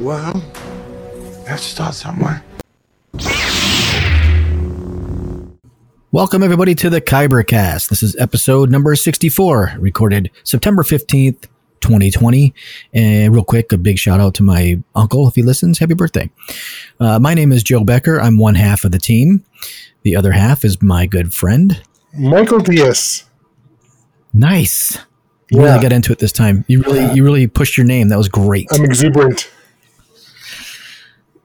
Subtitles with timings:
[0.00, 0.42] Well,
[1.46, 2.42] let's start somewhere.
[6.12, 7.88] Welcome, everybody, to the Kybercast.
[7.88, 11.42] This is episode number 64, recorded September 15th,
[11.80, 12.54] 2020.
[12.94, 15.78] And real quick, a big shout out to my uncle if he listens.
[15.78, 16.30] Happy birthday.
[17.00, 18.20] Uh, my name is Joe Becker.
[18.20, 19.44] I'm one half of the team.
[20.02, 21.82] The other half is my good friend.
[22.14, 23.24] Michael Diaz.
[24.34, 24.98] Nice.
[25.50, 25.68] You Yeah.
[25.70, 26.64] really got into it this time.
[26.68, 28.08] You really, you really pushed your name.
[28.08, 28.68] That was great.
[28.72, 29.50] I'm exuberant.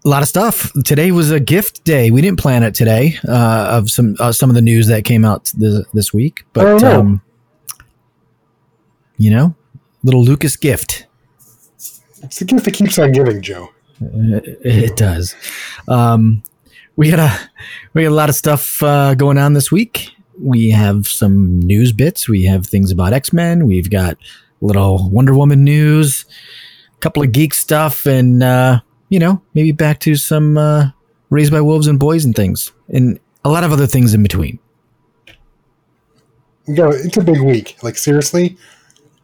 [0.04, 0.72] A lot of stuff.
[0.84, 2.10] Today was a gift day.
[2.12, 5.24] We didn't plan it today uh, of some uh, some of the news that came
[5.26, 7.22] out this, this week, but Oh, um,
[9.18, 9.56] you know,
[10.04, 11.06] little Lucas gift.
[12.24, 13.70] It's the gift that keeps on giving, Joe.
[14.00, 15.36] It does.
[15.88, 16.44] Um,
[16.96, 17.38] we had a
[17.94, 20.10] we had a lot of stuff uh, going on this week.
[20.40, 22.28] We have some news bits.
[22.28, 23.68] We have things about X Men.
[23.68, 24.18] We've got
[24.62, 26.26] little Wonder Woman news,
[26.96, 28.80] a couple of geek stuff, and uh,
[29.12, 30.90] you know maybe back to some uh,
[31.30, 34.58] Raised by Wolves and Boys and things, and a lot of other things in between.
[36.68, 37.78] We it's a big week.
[37.84, 38.58] Like seriously,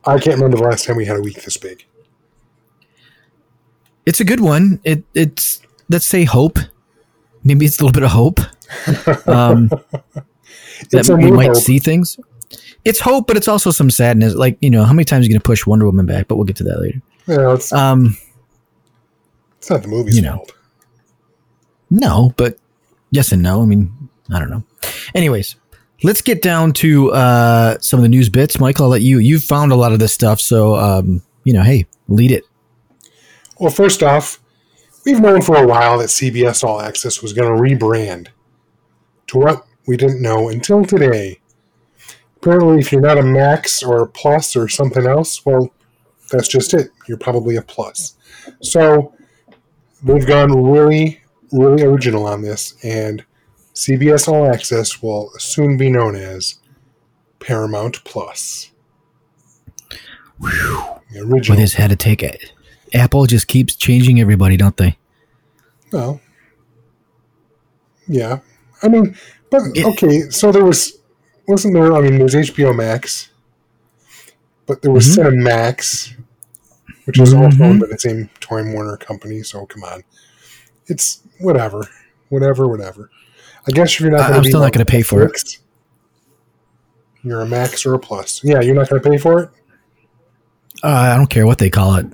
[0.06, 1.86] I can't remember the last time we had a week this big.
[4.06, 4.80] It's a good one.
[4.84, 6.60] It it's let's say hope.
[7.44, 8.40] Maybe it's a little bit of hope.
[9.28, 9.70] Um,
[10.92, 11.56] that we might hope.
[11.56, 12.20] see things.
[12.84, 14.36] It's hope, but it's also some sadness.
[14.36, 16.28] Like you know, how many times are you going to push Wonder Woman back?
[16.28, 17.02] But we'll get to that later.
[17.28, 18.18] It's Um,
[19.58, 20.38] it's not the movie's you know.
[20.38, 20.54] fault.
[21.90, 22.58] no, but
[23.12, 23.62] yes and no.
[23.62, 24.64] I mean, I don't know.
[25.16, 25.56] Anyways,
[26.04, 28.60] let's get down to uh, some of the news bits.
[28.60, 29.20] Michael, I'll let you.
[29.20, 32.44] You've found a lot of this stuff, so um, you know, hey, lead it.
[33.60, 34.40] Well, first off,
[35.06, 38.28] we've known for a while that CBS All Access was going to rebrand
[39.28, 41.40] to what we didn't know until today.
[42.38, 45.74] Apparently, if you're not a Max or a Plus or something else, well,
[46.32, 46.92] that's just it.
[47.08, 48.16] You're probably a Plus.
[48.62, 49.14] So
[50.04, 51.22] they've gone really,
[51.52, 53.24] really original on this, and
[53.74, 56.60] CBS All Access will soon be known as
[57.40, 58.72] Paramount Plus.
[60.40, 61.56] The original.
[61.56, 62.52] With his had to take it.
[62.94, 64.98] Apple just keeps changing everybody, don't they?
[65.92, 66.22] Well,
[68.08, 68.40] yeah.
[68.84, 69.16] I mean,
[69.50, 70.30] but okay.
[70.30, 70.98] So there was,
[71.48, 71.94] wasn't there?
[71.94, 73.30] I mean, there's HBO Max,
[74.66, 75.24] but there was Mhm.
[75.44, 76.16] Cinemax,
[77.08, 77.62] which is also Mhm.
[77.66, 79.42] owned by the same Time Warner company.
[79.42, 80.04] So come on,
[80.86, 81.88] it's whatever,
[82.30, 83.10] whatever, whatever.
[83.68, 84.32] I guess if you're not.
[84.32, 85.58] I'm still not gonna pay for it.
[87.24, 88.42] You're a Max or a Plus.
[88.44, 89.50] Yeah, you're not going to pay for it.
[90.82, 92.06] Uh, I don't care what they call it.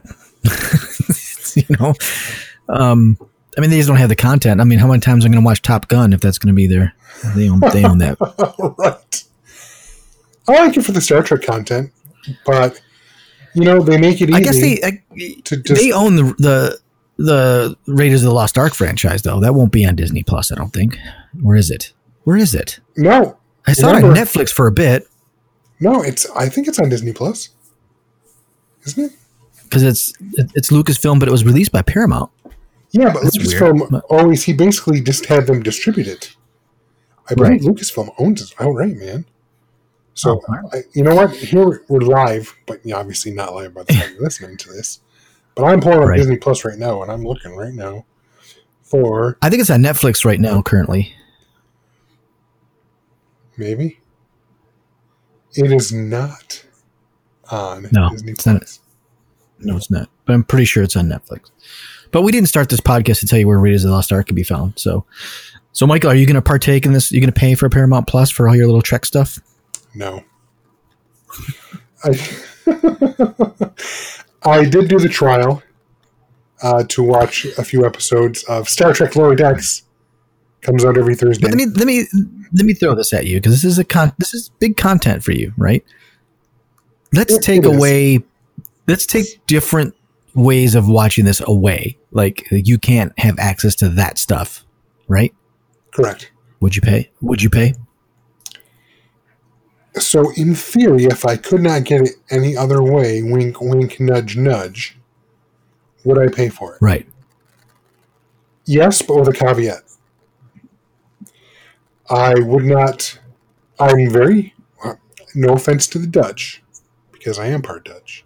[1.55, 1.93] you know,
[2.67, 3.17] um,
[3.55, 4.59] I mean, they just don't have the content.
[4.59, 6.47] I mean, how many times am I going to watch Top Gun if that's going
[6.47, 6.95] to be there?
[7.35, 8.17] They own, they own that.
[8.79, 9.23] right.
[10.47, 11.91] I like it for the Star Trek content,
[12.45, 12.81] but
[13.56, 14.34] you know they make it easy.
[14.34, 16.80] I guess they I, to just they own the the
[17.18, 19.40] the Raiders of the Lost Ark franchise, though.
[19.40, 20.97] That won't be on Disney Plus, I don't think.
[21.41, 21.94] Where is it?
[22.24, 22.80] Where is it?
[22.97, 23.38] no,
[23.68, 25.08] I saw it on Netflix for a bit
[25.80, 26.02] no.
[26.02, 27.50] It's I think it's on Disney Plus,
[28.86, 29.12] isn't it?
[29.64, 32.31] because it's it, it's Lucasfilm, but it was released by Paramount.
[32.91, 34.03] Yeah, but That's Lucasfilm weird.
[34.09, 36.35] always he basically just had them distribute it.
[37.30, 37.62] I believe Right.
[37.62, 39.25] Lucasfilm owns it outright, man.
[40.16, 40.69] So Oh, wow.
[40.72, 41.31] I, you know what?
[41.35, 45.00] Here we're live, but yeah, obviously not live by the time you're listening to this.
[45.56, 46.18] But I'm pulling up Right.
[46.18, 48.06] Disney Plus right now, and I'm looking right now
[48.84, 51.13] for I think it's on Netflix right now, currently.
[53.57, 54.00] maybe
[55.56, 56.63] it is not
[57.52, 58.79] on No, Disney it's not.
[59.59, 60.09] No, it's not.
[60.25, 61.52] But I'm pretty sure it's on Netflix.
[62.11, 64.28] But we didn't start this podcast to tell you where Raiders of the Lost Ark
[64.28, 64.73] can be found.
[64.78, 65.05] So,
[65.72, 67.11] so Michael, are you going to partake in this?
[67.11, 69.40] Are You're going to pay for Paramount Plus for all your little Trek stuff?
[69.95, 70.23] No.
[72.03, 72.09] I
[74.43, 75.63] I did do the trial
[76.61, 79.84] uh, to watch a few episodes of Star Trek Lower Decks.
[80.61, 81.41] Comes out every Thursday.
[81.41, 82.05] But let me let me
[82.53, 85.23] let me throw this at you because this is a con- this is big content
[85.23, 85.84] for you, right?
[87.13, 87.75] Let's It- take it is.
[87.78, 88.23] away.
[88.87, 89.93] Let's take different
[90.35, 91.97] ways of watching this away.
[92.11, 94.63] Like you can't have access to that stuff,
[95.07, 95.34] right?
[95.91, 96.31] Correct.
[96.61, 97.11] Would you pay?
[97.22, 97.73] Would you pay?
[99.95, 104.35] So, in theory, if I could not get it any other way, wink, wink, nudge,
[104.35, 104.97] nudge,
[106.03, 106.81] would I pay for it?
[106.81, 107.07] Right.
[108.66, 109.84] Yes, but with a caveat.
[112.09, 113.19] I would not.
[113.79, 114.53] I'm very.
[115.35, 116.61] No offense to the Dutch,
[117.11, 118.23] because I am part Dutch.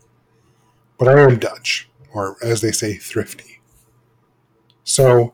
[0.97, 3.61] But I am Dutch, or as they say, thrifty.
[4.83, 5.33] So,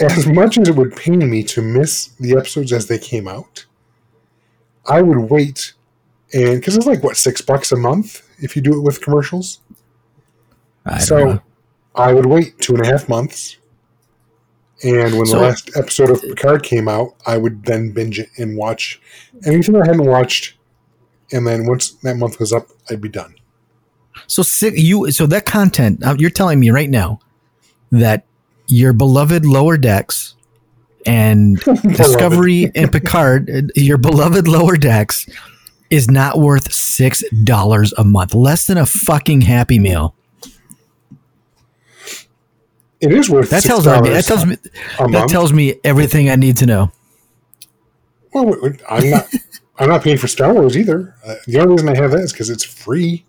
[0.00, 3.66] as much as it would pain me to miss the episodes as they came out,
[4.88, 5.74] I would wait.
[6.32, 9.60] And because it's like, what, six bucks a month if you do it with commercials?
[10.84, 11.42] I so know.
[11.94, 13.56] I would wait two and a half months.
[14.82, 18.28] And when So- the last episode of Picard came out, I would then binge it
[18.36, 19.00] and watch
[19.46, 20.54] anything I hadn't watched.
[21.32, 23.34] And then once that month was up, I'd be done.
[24.28, 27.20] So you so that content uh, you're telling me right now
[27.90, 28.24] that
[28.66, 30.35] your beloved Lower Decks
[31.06, 35.28] and Discovery and Picard, your beloved Lower Decks,
[35.90, 40.14] is not worth six dollars a month, less than a fucking Happy Meal.
[43.00, 44.56] It is worth That $6 tells me that tells me
[45.12, 46.90] that tells me everything I need to know.
[48.32, 48.54] well,
[48.88, 49.28] I'm not.
[49.78, 51.14] I'm not paying for Star Wars either.
[51.22, 53.26] Uh, the only reason I have that is because it's free.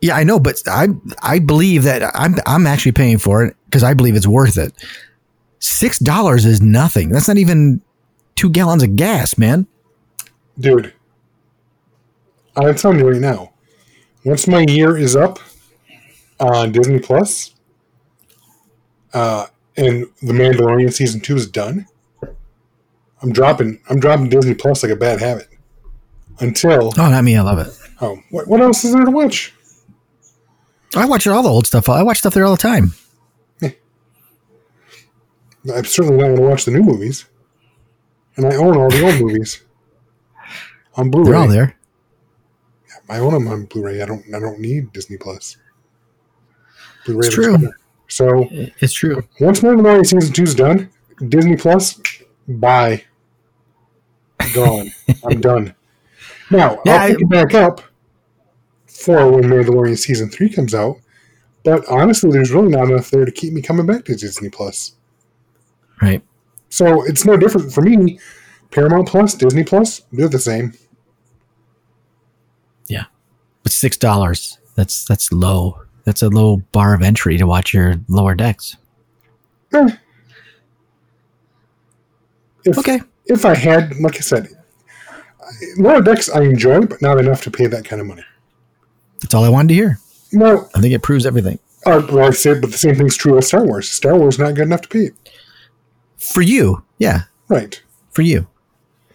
[0.00, 0.88] Yeah, I know, but I
[1.22, 4.72] I believe that I'm I'm actually paying for it because I believe it's worth it.
[5.58, 7.08] Six dollars is nothing.
[7.08, 7.80] That's not even
[8.36, 9.66] two gallons of gas, man.
[10.58, 10.92] Dude,
[12.56, 13.52] I'm telling you right now,
[14.24, 15.38] once my year is up
[16.38, 17.54] on Disney Plus,
[19.12, 19.46] uh,
[19.76, 21.86] and The Mandalorian season two is done,
[23.22, 23.80] I'm dropping.
[23.88, 25.48] I'm dropping Disney Plus like a bad habit.
[26.40, 27.36] Until Oh, not me.
[27.36, 27.68] I love it.
[28.00, 29.52] oh, what, what else is there to watch?
[30.96, 31.88] I watch all the old stuff.
[31.88, 32.92] I watch stuff there all the time.
[35.72, 37.26] I'm certainly not going to watch the new movies,
[38.36, 39.62] and I own all the old movies
[40.96, 41.30] on Blu-ray.
[41.30, 41.76] They're all there.
[43.08, 44.02] I own them on Blu-ray.
[44.02, 44.24] I don't.
[44.34, 45.56] I don't need Disney Plus.
[47.06, 47.58] Blu-ray It's true.
[47.58, 47.78] better.
[48.08, 48.48] So
[48.80, 49.22] It's true.
[49.40, 50.90] once Mandalorian season two is done,
[51.28, 52.00] Disney Plus,
[52.46, 53.02] bye,
[54.54, 54.90] gone.
[55.24, 55.74] I'm done.
[56.50, 57.80] Now Yeah, I'll pick I- it back up
[58.86, 60.98] for when Mandalorian season three comes out.
[61.64, 64.96] But honestly, there's really not enough there to keep me coming back to Disney Plus.
[66.02, 66.22] Right.
[66.70, 68.18] So it's no different for me.
[68.70, 70.72] Paramount Plus, Disney Plus, they're the same.
[72.88, 73.04] Yeah.
[73.62, 74.58] But six dollars.
[74.74, 75.80] That's that's low.
[76.04, 78.76] That's a low bar of entry to watch your lower decks.
[79.72, 79.88] Eh.
[82.64, 83.00] If, Okay.
[83.26, 84.48] If I had, like I said,
[85.78, 88.24] Lower Decks I enjoy, but not enough to pay that kind of money.
[89.20, 89.98] That's all I wanted to hear.
[90.32, 91.58] No, I think it proves everything.
[91.86, 93.90] uh, well, I said, but the same thing's true with Star Wars.
[93.90, 95.10] Star Wars not good enough to pay.
[96.32, 96.84] For you.
[96.98, 97.22] Yeah.
[97.48, 97.82] Right.
[98.10, 98.46] For you.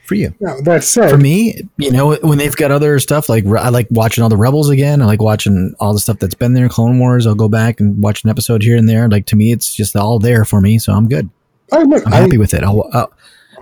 [0.05, 0.33] For you.
[0.39, 3.87] Now that said, For me, you know, when they've got other stuff like I like
[3.91, 5.01] watching all the Rebels again.
[5.01, 6.67] I like watching all the stuff that's been there.
[6.67, 7.27] Clone Wars.
[7.27, 9.07] I'll go back and watch an episode here and there.
[9.07, 11.29] Like to me, it's just all there for me, so I'm good.
[11.71, 12.63] I look, I'm I, happy with it.
[12.63, 13.13] I'll I'll,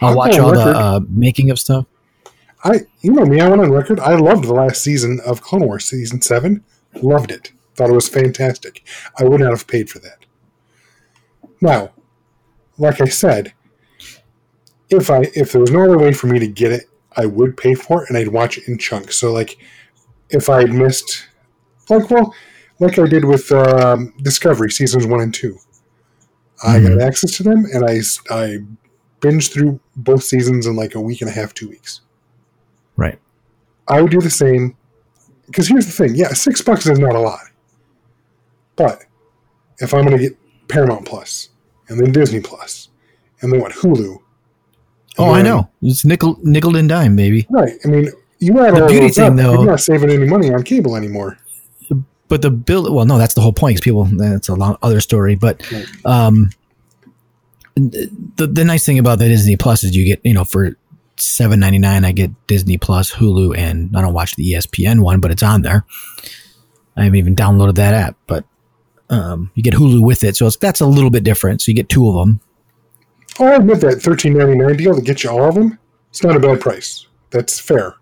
[0.01, 1.85] I'll I'll watch all the uh, making of stuff.
[2.63, 3.99] I, you know me, I went on record.
[3.99, 6.63] I loved the last season of Clone Wars, season seven.
[6.95, 7.51] Loved it.
[7.75, 8.83] Thought it was fantastic.
[9.19, 10.25] I would not have paid for that.
[11.61, 11.91] Now,
[12.77, 13.53] like I said,
[14.89, 16.85] if I if there was no other way for me to get it,
[17.15, 19.17] I would pay for it and I'd watch it in chunks.
[19.17, 19.57] So like,
[20.29, 21.27] if I missed,
[21.89, 22.33] like well,
[22.79, 25.57] like I did with um, Discovery seasons one and two,
[26.63, 27.99] I got access to them and I
[28.33, 28.59] I
[29.21, 32.01] binged through both seasons in like a week and a half, two weeks.
[32.95, 33.19] Right.
[33.87, 34.75] I would do the same.
[35.45, 37.45] Because here's the thing, yeah, six bucks is not a lot.
[38.75, 39.05] But
[39.79, 41.49] if I'm going to get Paramount Plus,
[41.89, 42.89] and then Disney Plus,
[43.41, 44.17] and then what Hulu?
[45.17, 45.69] Oh, I know.
[45.81, 47.47] It's nickel nickel and dime, baby.
[47.49, 47.73] Right.
[47.83, 49.53] I mean, you add the all beauty thing, up, though.
[49.53, 51.37] You're not saving any money on cable anymore.
[52.27, 53.77] But the bill, well, no, that's the whole point.
[53.77, 55.35] Because people, that's a long other story.
[55.35, 55.65] But
[56.05, 56.49] um,
[57.75, 60.77] the the nice thing about the Disney Plus is you get, you know, for
[61.17, 65.19] seven ninety nine, I get Disney Plus, Hulu, and I don't watch the ESPN one,
[65.19, 65.85] but it's on there.
[66.95, 68.45] I haven't even downloaded that app, but
[69.09, 71.61] um, you get Hulu with it, so it's, that's a little bit different.
[71.61, 72.39] So you get two of them.
[73.39, 75.77] Oh, I admit that thirteen ninety nine deal to get you all of them.
[76.09, 77.07] It's not a bad price.
[77.29, 77.95] That's fair.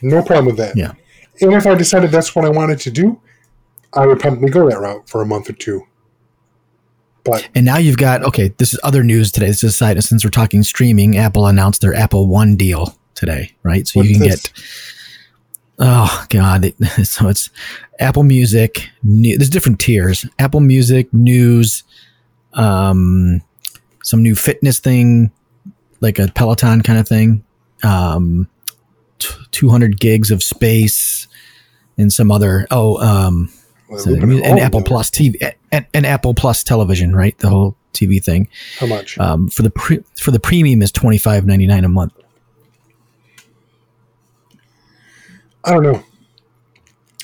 [0.00, 0.76] No problem with that.
[0.76, 0.92] Yeah.
[1.40, 3.20] And if I decided that's what I wanted to do,
[3.92, 5.86] I would probably go that route for a month or two.
[7.24, 8.48] But And now you've got okay.
[8.58, 9.46] This is other news today.
[9.46, 11.16] This is side since we're talking streaming.
[11.16, 13.86] Apple announced their Apple One deal today, right?
[13.86, 14.48] So you can this?
[14.48, 14.52] get.
[15.84, 16.72] Oh God!
[17.04, 17.50] So it's
[17.98, 18.88] Apple Music.
[19.02, 20.24] New, there's different tiers.
[20.38, 21.82] Apple Music, news,
[22.52, 23.42] um,
[24.04, 25.32] some new fitness thing,
[26.00, 27.44] like a Peloton kind of thing.
[27.82, 28.48] Um,
[29.18, 31.26] t- 200 gigs of space,
[31.98, 32.64] and some other.
[32.70, 33.52] Oh, um,
[33.98, 34.82] So, and Apple.
[34.82, 37.36] Plus TV and, and Apple Plus television, right?
[37.38, 38.48] The whole TV thing.
[38.78, 39.18] How much?
[39.18, 42.12] Um, for the pre- for the premium is twenty five ninety nine a month.
[45.64, 46.02] I don't know.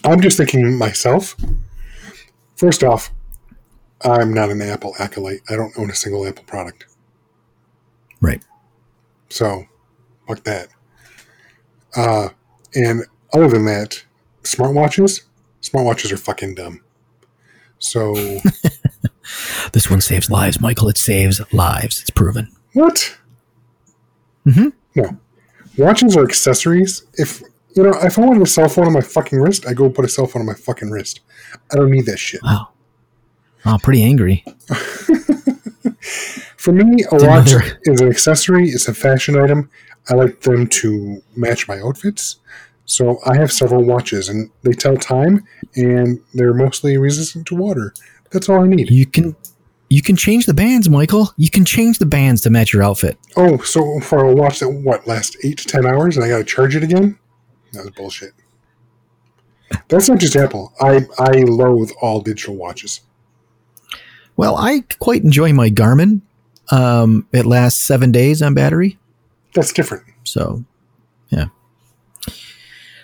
[0.05, 1.35] I'm just thinking myself.
[2.57, 3.11] First off,
[4.05, 5.41] I'm not an Apple acolyte.
[5.51, 6.87] I don't own a single Apple product.
[8.21, 8.43] Right.
[9.29, 9.65] So,
[10.27, 10.69] fuck that.
[11.97, 12.29] Uh,
[12.75, 14.05] and other than that,
[14.43, 15.23] smartwatches,
[15.63, 16.83] smartwatches are fucking dumb.
[17.81, 18.15] So,
[19.73, 20.89] This one saves lives, Michael.
[20.89, 22.01] It saves lives.
[22.01, 22.49] It's proven.
[22.73, 23.17] what?
[24.47, 24.69] Mm-hmm.
[24.97, 25.19] No.
[25.77, 27.05] Watches are accessories.
[27.15, 27.43] If,
[27.79, 30.05] you know, if I wanted a cell phone on my fucking wrist, I go put
[30.05, 31.21] a cell phone on my fucking wrist.
[31.73, 32.43] I don't need that shit.
[32.43, 32.71] Wow.
[33.65, 34.45] Wow, pretty angry.
[36.57, 37.53] For me, a watch
[37.85, 38.69] is an accessory.
[38.71, 39.71] It's a fashion item.
[40.09, 42.39] I like them to match my outfits.
[42.85, 45.45] So I have several watches, and they tell time,
[45.77, 47.95] and they're mostly resistant to water.
[48.33, 48.91] That's all I need.
[48.91, 49.37] You can
[49.89, 51.33] you can change the bands, Michael.
[51.37, 53.19] You can change the bands to match your outfit.
[53.37, 56.39] Oh, so for a watch that what lasts eight to ten hours, and I got
[56.39, 57.17] to charge it again?
[57.73, 58.33] That was bullshit.
[59.89, 60.73] That's not just Apple.
[60.81, 63.01] I I loathe all digital watches.
[64.37, 66.21] Well, I quite enjoy my Garmin.
[66.71, 68.99] Um, it lasts seven days on battery.
[69.55, 70.05] That's different.
[70.25, 70.65] So,
[71.31, 71.47] yeah.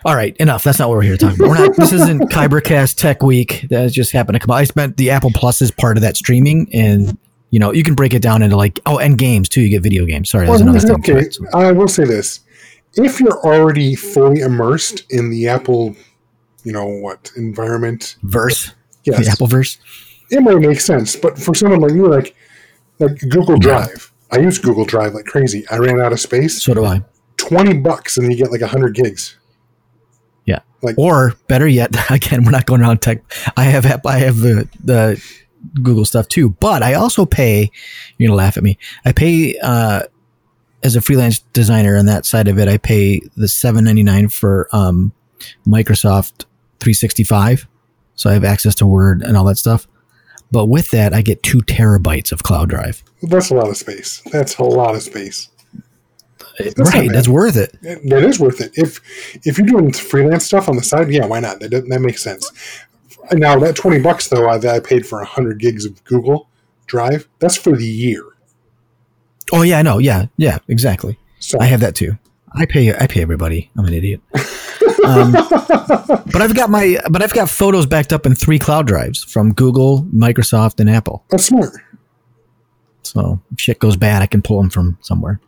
[0.05, 0.63] All right, enough.
[0.65, 1.49] That's not what we're here to talk about.
[1.49, 1.77] We're not.
[1.77, 3.67] This isn't Kybercast Tech Week.
[3.71, 4.51] That just happened to come.
[4.55, 7.17] I spent the Apple Plus is part of that streaming, and
[7.51, 9.63] you know you can break it down into like oh, and games too.
[9.63, 10.29] You get video games.
[10.29, 11.17] Sorry, that's Well, another thing.
[11.17, 12.41] okay, I will say this:
[12.97, 15.95] if you're already fully immersed in the Apple,
[16.65, 18.73] you know what environment, Verse,
[19.05, 19.79] yes, the Apple Verse.
[20.31, 21.17] it might make sense.
[21.17, 22.35] But for someone like you, like
[22.99, 25.65] like Google Drive, I use Google Drive like crazy.
[25.71, 26.63] I ran out of space.
[26.63, 27.03] So do I.
[27.37, 29.37] Twenty bucks, and you get like hundred gigs.
[30.47, 30.61] Yeah.
[30.83, 33.23] Like- or better yet, again, we're not going around tech.
[33.57, 35.23] I have app- I have the the
[35.83, 37.71] Google stuff too, but I also pay.
[38.19, 38.79] You're gonna laugh at me.
[39.05, 40.03] I pay uh,
[40.85, 42.69] as a freelance designer on that side of it.
[42.69, 45.13] I pay the seven ninety nine for um,
[45.67, 46.45] Microsoft
[46.81, 47.67] 365,
[48.15, 49.89] so I have access to Word and all that stuff.
[50.53, 53.03] But with that, I get two terabytes of cloud drive.
[53.23, 54.23] That's a lot of space.
[54.31, 55.49] That's a lot of space.
[56.77, 57.77] not right, that's worth it.
[57.83, 58.73] That that is worth it.
[58.75, 59.01] If
[59.45, 61.61] if you're doing freelance stuff on the side, yeah, why not?
[61.61, 62.51] That that makes sense.
[63.33, 66.49] Now that twenty bucks though I, that I paid for hundred gigs of Google
[66.87, 68.34] Drive, that's for the year.
[69.53, 69.99] Oh yeah, I know.
[69.99, 71.19] Yeah, yeah, exactly.
[71.39, 72.17] So I have that too.
[72.53, 72.95] I pay.
[72.95, 73.71] I pay everybody.
[73.77, 74.21] I'm an idiot.
[75.05, 76.99] Um, but I've got my.
[77.11, 81.23] But I've got photos backed up in three cloud drives from Google, Microsoft, and Apple.
[81.29, 81.75] that's smart.
[83.03, 85.41] So if shit goes bad, I can pull them from somewhere.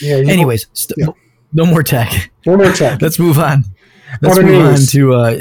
[0.00, 0.16] Yeah.
[0.18, 1.06] Anyways, st- yeah.
[1.52, 2.30] no more tech.
[2.44, 2.98] one more time.
[3.00, 3.64] Let's move on.
[4.20, 5.38] Let's Other move on to uh,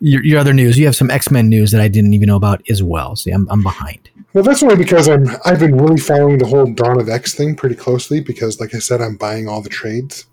[0.00, 0.78] your, your other news.
[0.78, 3.16] You have some X Men news that I didn't even know about as well.
[3.16, 4.09] See, I'm I'm behind.
[4.32, 7.56] Well, that's only because I'm I've been really following the whole Dawn of X thing
[7.56, 10.26] pretty closely because, like I said, I'm buying all the trades.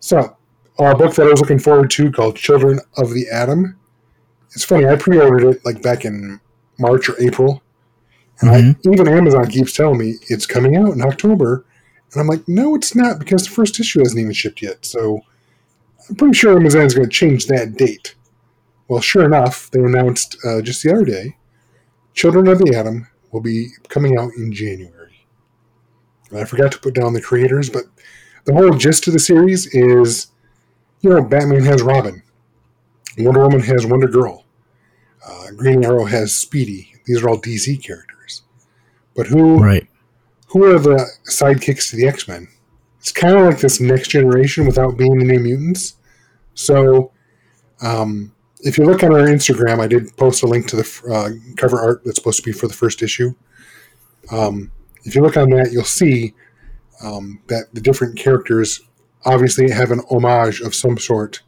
[0.00, 0.36] So,
[0.78, 3.78] a book that I was looking forward to called Children of the Atom.
[4.54, 6.40] It's funny, I pre-ordered it like back in
[6.78, 7.62] March or April,
[8.40, 11.64] and I, even Amazon keeps telling me it's coming out in October,
[12.12, 14.84] and I'm like, no, it's not because the first issue hasn't even shipped yet.
[14.84, 15.20] So,
[16.08, 18.16] I'm pretty sure Amazon's going to change that date.
[18.88, 21.36] Well, sure enough, they announced uh, just the other day,
[22.14, 25.26] Children of the Atom will be coming out in January.
[26.30, 27.84] And I forgot to put down the creators, but
[28.44, 30.28] the whole gist of the series is,
[31.00, 32.22] you know, Batman has Robin,
[33.18, 34.44] Wonder Woman has Wonder Girl,
[35.26, 36.92] uh, Green Arrow has Speedy.
[37.06, 38.42] These are all DC characters.
[39.16, 39.88] But who Right.
[40.48, 42.48] who are the sidekicks to the X Men?
[43.00, 45.94] It's kind of like this next generation without being the New Mutants.
[46.54, 47.12] So,
[47.80, 51.30] um, if you look on our Instagram, I did post a link to the uh,
[51.56, 53.34] cover art that's supposed to be for the first issue.
[54.30, 54.72] Um,
[55.04, 56.34] if you look on that, you'll see
[57.02, 58.80] um, that the different characters
[59.24, 61.42] obviously have an homage of some sort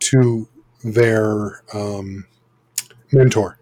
[0.00, 0.48] to
[0.82, 2.26] their um,
[3.12, 3.58] mentor.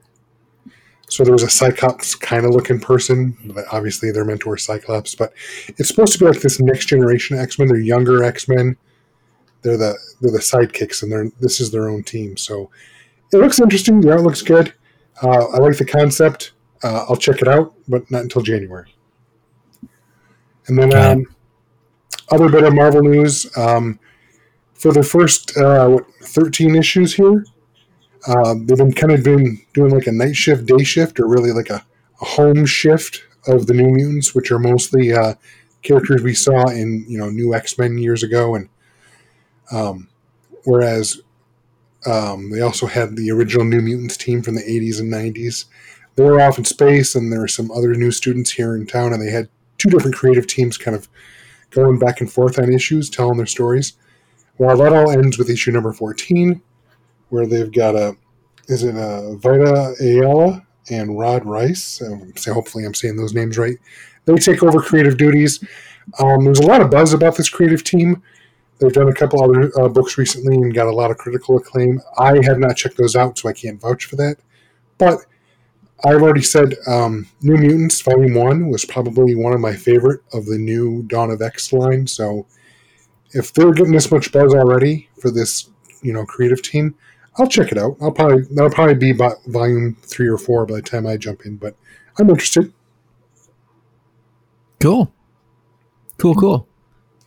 [1.08, 5.14] So there was a Cyclops kind of looking person, but obviously their mentor is Cyclops.
[5.14, 5.34] But
[5.76, 7.68] it's supposed to be like this next generation X Men.
[7.68, 8.76] They're younger X Men.
[9.62, 12.36] They're the they're the sidekicks, and they're this is their own team.
[12.36, 12.70] So
[13.32, 14.00] it looks interesting.
[14.00, 14.74] The art looks good.
[15.22, 16.52] Uh, I like the concept.
[16.82, 18.94] Uh, I'll check it out, but not until January.
[20.66, 21.26] And then um,
[22.30, 23.46] other bit of Marvel news.
[23.56, 23.98] Um,
[24.74, 27.44] for the first uh, what, 13 issues here,
[28.26, 31.52] uh, they've been kind of been doing like a night shift, day shift, or really
[31.52, 31.84] like a,
[32.20, 35.34] a home shift of the New Mutants, which are mostly uh,
[35.82, 38.68] characters we saw in you know New X Men years ago, and
[39.72, 40.08] um,
[40.64, 41.20] whereas
[42.04, 45.66] Um, they also had the original New Mutants team from the 80s and 90s.
[46.16, 49.12] They were off in space, and there were some other new students here in town,
[49.12, 49.48] and they had
[49.78, 51.08] two different creative teams kind of
[51.70, 53.92] going back and forth on issues, telling their stories.
[54.58, 56.60] Well, that all ends with issue number 14,
[57.30, 58.16] where they've got a,
[58.66, 62.02] is it a Vita Ayala and Rod Reis?
[62.02, 63.76] Um, so hopefully I'm saying those names right.
[64.24, 65.64] They take over creative duties.
[66.18, 68.22] Um, there's a lot of buzz about this creative team.
[68.82, 72.00] They've done a couple other uh, books recently and got a lot of critical acclaim.
[72.18, 74.38] I have not checked those out, so I can't vouch for that.
[74.98, 75.20] But
[76.04, 80.46] I've already said um, New Mutants Volume 1 was probably one of my favorite of
[80.46, 82.08] the new Dawn of X line.
[82.08, 82.46] So
[83.30, 85.70] if they're getting this much buzz already for this,
[86.02, 86.96] you know, creative team,
[87.38, 87.96] I'll check it out.
[88.00, 91.46] I'll probably that'll probably be by volume three or four by the time I jump
[91.46, 91.76] in, but
[92.18, 92.72] I'm interested.
[94.80, 95.12] Cool.
[96.18, 96.68] Cool, cool.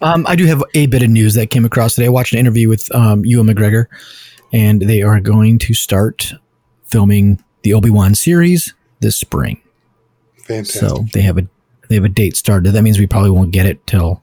[0.01, 2.07] Um, I do have a bit of news that came across today.
[2.07, 3.85] I watched an interview with um, Ewan McGregor,
[4.51, 6.33] and they are going to start
[6.83, 9.61] filming the Obi Wan series this spring.
[10.37, 10.81] Fantastic.
[10.81, 11.47] So they have a
[11.89, 12.71] they have a date started.
[12.71, 14.21] That means we probably won't get it till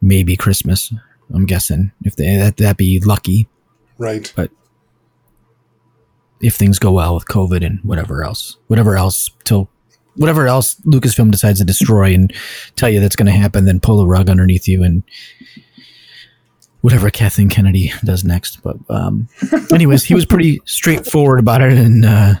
[0.00, 0.92] maybe Christmas.
[1.34, 3.48] I'm guessing if they, that that be lucky.
[3.98, 4.32] right.
[4.36, 4.50] But
[6.40, 9.68] if things go well with COVID and whatever else, whatever else till
[10.16, 12.32] whatever else Lucasfilm decides to destroy and
[12.76, 15.02] tell you that's going to happen, then pull the rug underneath you and
[16.80, 18.62] whatever Kathleen Kennedy does next.
[18.62, 19.28] But um,
[19.72, 22.34] anyways, he was pretty straightforward about it, and uh,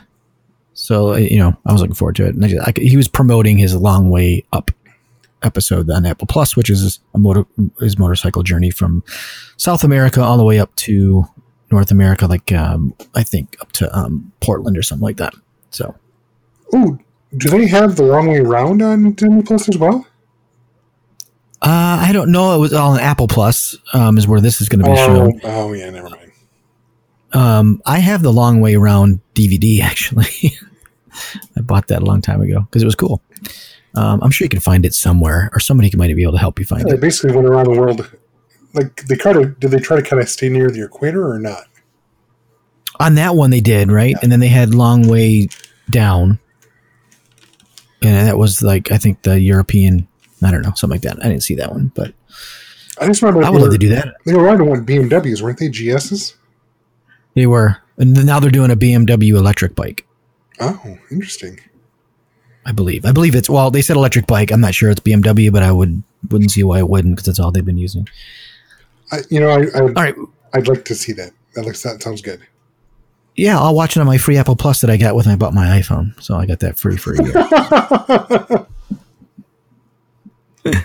[0.74, 2.34] so you know I was looking forward to it.
[2.34, 4.70] And I just, I, he was promoting his long way up
[5.42, 7.44] episode on Apple Plus, which is a motor
[7.80, 9.02] his motorcycle journey from
[9.56, 11.24] South America all the way up to
[11.70, 15.34] North America, like um, I think up to um, Portland or something like that.
[15.70, 15.94] So
[16.74, 16.98] Ooh,
[17.36, 20.06] do they have the wrong way around on Disney Plus as well?
[21.62, 22.54] uh, I don't know.
[22.54, 23.76] It was all on Apple Plus.
[23.92, 25.40] Um, is where this is going to be Oh, shown.
[25.44, 26.32] oh yeah, never mind.
[27.32, 30.54] Um, I have the long way around DVD actually.
[31.56, 33.22] I bought that a long time ago because it was cool.
[33.94, 36.58] Um, I'm sure you can find it somewhere, or somebody might be able to help
[36.58, 37.00] you find They it.
[37.00, 38.10] basically went around the world.
[38.74, 41.38] Like they try to did they try to kind of stay near the equator or
[41.38, 41.64] not?
[43.00, 45.48] On that one, they did right, and then they had long way
[45.90, 46.38] down,
[48.02, 50.08] and that was like I think the European.
[50.42, 51.24] I don't know something like that.
[51.24, 52.12] I didn't see that one, but
[53.00, 54.14] I just remember I would love to do that.
[54.24, 55.68] they were riding one BMWs, weren't they?
[55.68, 56.34] GSs.
[57.34, 60.06] They were, and now they're doing a BMW electric bike.
[60.60, 61.60] Oh, interesting.
[62.64, 63.04] I believe.
[63.04, 63.70] I believe it's well.
[63.70, 64.50] They said electric bike.
[64.50, 67.38] I'm not sure it's BMW, but I would wouldn't see why it wouldn't because that's
[67.38, 68.08] all they've been using.
[69.12, 70.14] I, you know, I, I All right,
[70.52, 71.32] I'd like to see that.
[71.54, 72.46] That looks that sounds good.
[73.36, 75.52] Yeah, I'll watch it on my free Apple Plus that I got when I bought
[75.54, 76.20] my iPhone.
[76.22, 77.34] So I got that free for a year.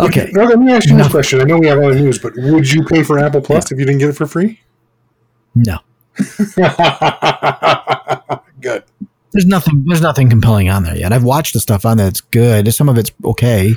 [0.00, 1.40] okay, Now let me ask you this question.
[1.40, 3.84] I know we have other news, but would you pay for Apple Plus if you
[3.84, 4.60] didn't get it for free?
[5.54, 5.78] no,
[8.60, 8.84] good.
[9.32, 9.84] there's nothing.
[9.86, 11.12] There's nothing compelling on there yet.
[11.12, 12.06] I've watched the stuff on there.
[12.08, 12.72] It's good.
[12.72, 13.74] Some of it's okay.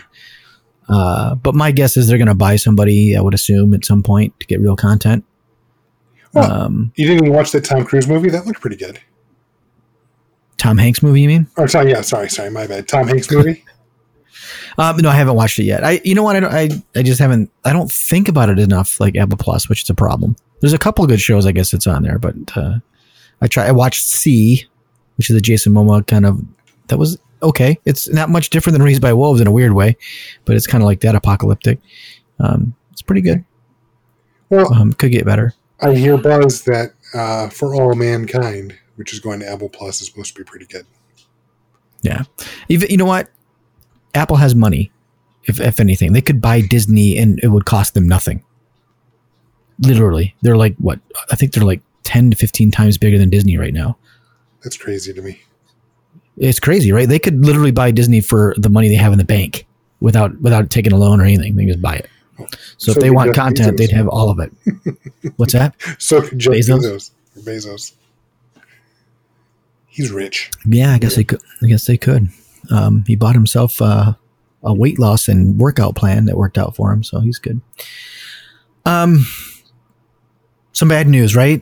[0.87, 3.15] Uh, but my guess is they're going to buy somebody.
[3.15, 5.23] I would assume at some point to get real content.
[6.35, 8.29] Um, You didn't even watch that Tom Cruise movie?
[8.29, 8.99] That looked pretty good.
[10.57, 11.47] Tom Hanks movie, you mean?
[11.57, 12.87] Or sorry, yeah, sorry, sorry, my bad.
[12.87, 13.63] Tom Hanks movie.
[14.77, 15.83] Um, no, I haven't watched it yet.
[15.83, 16.37] I, you know what?
[16.37, 17.51] I, don't, I, I just haven't.
[17.65, 20.35] I don't think about it enough, like Apple Plus, which is a problem.
[20.61, 22.75] There's a couple of good shows, I guess, it's on there, but uh,
[23.41, 23.67] I try.
[23.67, 24.65] I watched See,
[25.17, 26.41] which is a Jason Momoa kind of.
[26.87, 27.77] That was okay.
[27.83, 29.97] It's not much different than Raised by Wolves in a weird way,
[30.45, 31.79] but it's kind of like that apocalyptic.
[32.39, 33.43] Um, it's pretty good.
[34.49, 35.53] Well, Um, could get better.
[35.81, 40.07] I hear buzz that uh, For All Mankind, which is going to Apple Plus, is
[40.07, 40.85] supposed to be pretty good.
[42.01, 42.23] Yeah.
[42.69, 43.29] Even you know what?
[44.13, 44.91] Apple has money.
[45.45, 48.43] If if anything, they could buy Disney and it would cost them nothing.
[49.79, 50.99] Literally, they're like what?
[51.31, 53.97] I think they're like ten to fifteen times bigger than Disney right now.
[54.63, 55.41] That's crazy to me.
[56.37, 57.09] It's crazy, right?
[57.09, 59.65] They could literally buy Disney for the money they have in the bank
[59.99, 61.55] without without taking a loan or anything.
[61.55, 62.09] They can just buy it.
[62.37, 63.77] So, So if they want content, Bezos.
[63.77, 64.51] they'd have all of it.
[65.37, 65.75] What's that?
[65.99, 66.81] So could Jeff Bezos?
[66.81, 67.11] Bezos.
[67.39, 67.93] Bezos.
[69.87, 70.49] He's rich.
[70.65, 71.41] Yeah, I guess they could.
[71.61, 72.29] I guess they could.
[72.69, 74.13] Um, he bought himself uh,
[74.63, 77.59] a weight loss and workout plan that worked out for him, so he's good.
[78.85, 79.25] Um,
[80.71, 81.61] some bad news, right?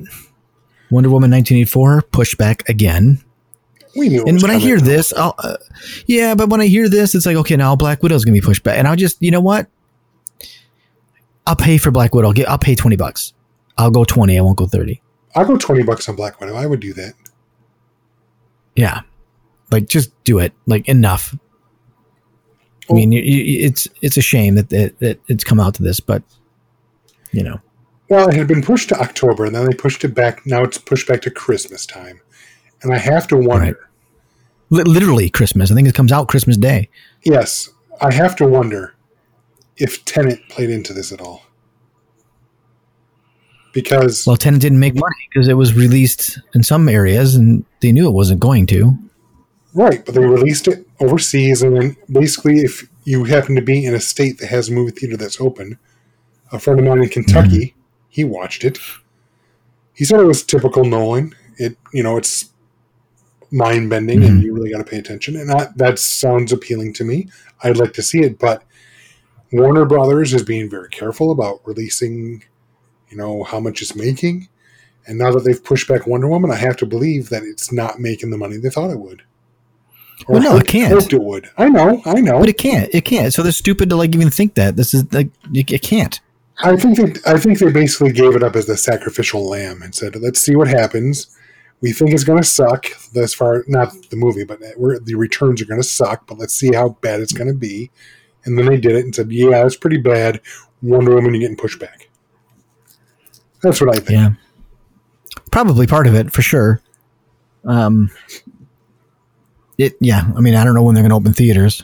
[0.92, 3.20] Wonder Woman 1984 pushed back again.
[3.96, 4.24] We knew.
[4.26, 5.58] And when I hear this, I'll, uh,
[6.06, 8.64] yeah, but when I hear this, it's like, okay, now Black Widow's gonna be pushed
[8.64, 9.68] back, and I'll just, you know what?
[11.50, 12.28] I'll pay for Black Widow.
[12.28, 13.34] I'll, get, I'll pay 20 bucks.
[13.78, 14.38] I'll go 20.
[14.38, 15.02] I won't go 30.
[15.36, 16.56] I'll go twenty bucks on Black Widow.
[16.56, 17.14] I would do that.
[18.76, 19.02] Yeah,
[19.72, 20.54] like just do it.
[20.66, 21.36] Like enough.
[22.90, 25.84] I mean, you, you, it's it's a shame that, that that it's come out to
[25.84, 26.24] this, but
[27.32, 27.60] you know,
[28.10, 30.46] Well, it had been pushed to October, and then they pushed it back.
[30.46, 32.20] Now it's pushed back to Christmas time,
[32.82, 33.66] and I have to wonder.
[33.66, 33.76] Right.
[34.72, 35.72] Li- literally Christmas.
[35.72, 36.90] I think it comes out Christmas Day.
[37.24, 37.70] Yes,
[38.02, 38.96] I have to wonder
[39.80, 41.42] if Tenet played into this at all,
[43.74, 47.92] because Well, Tenet didn't make money because it was released in some areas, and they
[47.92, 48.98] knew it wasn't going to.
[49.74, 53.94] right, but they released it overseas, and then basically, if you happen to be in
[53.96, 55.78] a state that has a movie theater that's open,
[56.52, 57.76] a friend of mine in Kentucky,
[58.10, 58.80] he watched it.
[59.94, 61.36] He said it was typical Nolan.
[61.58, 62.50] It you know it's
[63.52, 64.44] mind bending, and Mhm.
[64.44, 67.30] you really got to pay attention, and that that sounds appealing to me.
[67.64, 68.64] I'd like to see it, but
[69.52, 72.44] Warner Brothers is being very careful about releasing,
[73.10, 74.48] you know, how much it's making.
[75.08, 78.00] And now that they've pushed back Wonder Woman, I have to believe that it's not
[78.00, 79.24] making the money they thought it would.
[80.28, 80.94] Or Well, no, it can't.
[80.94, 81.50] Hoped it would.
[81.58, 82.40] I know, I know.
[82.40, 82.90] But it can't.
[82.94, 83.34] It can't.
[83.34, 84.76] So they're stupid to like even think that.
[84.76, 86.20] This is like it, can't.
[86.62, 89.96] I think that I think they basically gave it up as the sacrificial lamb and
[89.96, 91.36] said, "Let's see what happens."
[91.82, 92.88] We think it's going to suck.
[93.16, 96.28] As far not the movie, but uh, we're, the returns are going to suck.
[96.28, 97.90] But let's see how bad it's going to be.
[98.46, 100.42] And then they did it and said, "Yeah, it's pretty bad."
[100.82, 102.08] Wonder Woman, you're getting pushback.
[103.62, 104.12] That's what I think.
[104.12, 104.30] Yeah.
[105.52, 106.82] Probably part of it for sure.
[107.66, 108.10] Um.
[109.78, 110.30] It yeah.
[110.36, 111.84] I mean, I don't know when they're going to open theaters.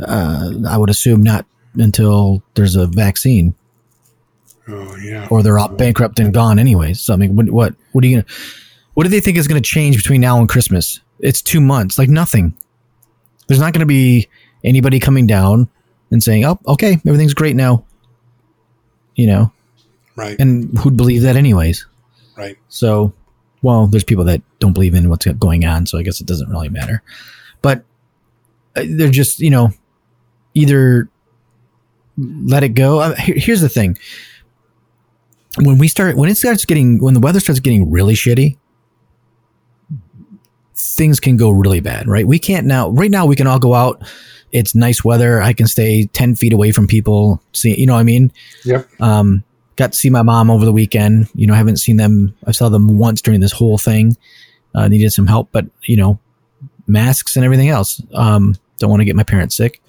[0.00, 3.54] Uh, I would assume not until there's a vaccine,
[4.68, 5.26] Oh yeah.
[5.30, 6.92] or they're all bankrupt and gone anyway.
[6.92, 8.26] So I mean, what what what are you gonna?
[8.94, 11.00] What do they think is going to change between now and Christmas?
[11.20, 12.56] It's two months, like nothing.
[13.46, 14.28] There's not going to be
[14.66, 15.68] anybody coming down
[16.10, 17.84] and saying, "Oh, okay, everything's great now."
[19.14, 19.52] You know,
[20.14, 20.36] Right.
[20.38, 21.86] and who'd believe that anyways?
[22.36, 22.58] right.
[22.68, 23.14] So,
[23.62, 26.50] well, there's people that don't believe in what's going on, so I guess it doesn't
[26.50, 27.02] really matter.
[27.62, 27.84] But
[28.76, 29.70] uh, they're just, you know,
[30.52, 31.08] either
[32.18, 32.98] let it go.
[33.00, 33.96] Uh, here's the thing:
[35.62, 38.58] when we start, when it starts getting, when the weather starts getting really shitty,
[40.76, 42.26] things can go really bad, right?
[42.26, 42.90] We can't now.
[42.90, 44.02] Right now, we can all go out.
[44.52, 45.42] It's nice weather.
[45.42, 47.42] I can stay ten feet away from people.
[47.52, 48.32] See, you know what I mean?
[48.64, 48.88] Yep.
[49.00, 49.44] Um,
[49.76, 51.28] got to see my mom over the weekend.
[51.34, 52.34] You know, I haven't seen them.
[52.46, 54.16] I saw them once during this whole thing.
[54.74, 56.18] Uh, needed some help, but you know,
[56.86, 58.00] masks and everything else.
[58.12, 59.82] Um, don't want to get my parents sick.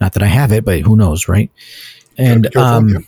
[0.00, 1.50] Not that I have it, but who knows, right?
[2.16, 2.98] And Gotta be careful, um, yeah.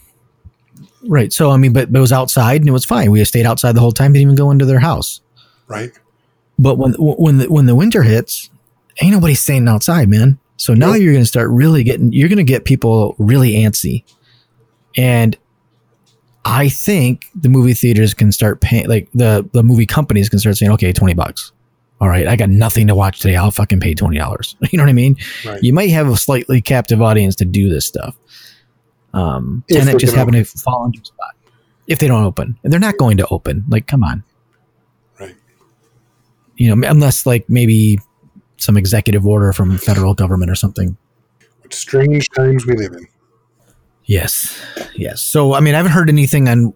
[1.08, 1.32] right.
[1.32, 3.10] So I mean, but, but it was outside and it was fine.
[3.10, 4.12] We stayed outside the whole time.
[4.12, 5.20] Didn't even go into their house.
[5.68, 5.92] Right.
[6.58, 8.50] But when when the, when the winter hits,
[9.00, 10.38] ain't nobody staying outside, man.
[10.56, 12.12] So now you're going to start really getting.
[12.12, 14.04] You're going to get people really antsy,
[14.96, 15.36] and
[16.44, 18.88] I think the movie theaters can start paying.
[18.88, 21.52] Like the the movie companies can start saying, "Okay, twenty bucks.
[22.00, 23.36] All right, I got nothing to watch today.
[23.36, 25.16] I'll fucking pay twenty dollars." You know what I mean?
[25.44, 25.62] Right.
[25.62, 28.16] You might have a slightly captive audience to do this stuff.
[29.14, 31.34] Um, If Tenet they just happened to fall into a spot.
[31.88, 33.64] If they don't open, and they're not going to open.
[33.68, 34.22] Like, come on
[35.18, 35.34] Right.
[36.56, 37.98] you know, unless like maybe
[38.62, 40.96] some executive order from federal government or something.
[41.60, 43.06] What strange times we live in.
[44.04, 44.60] Yes,
[44.94, 45.20] yes.
[45.20, 46.74] So I mean, I haven't heard anything on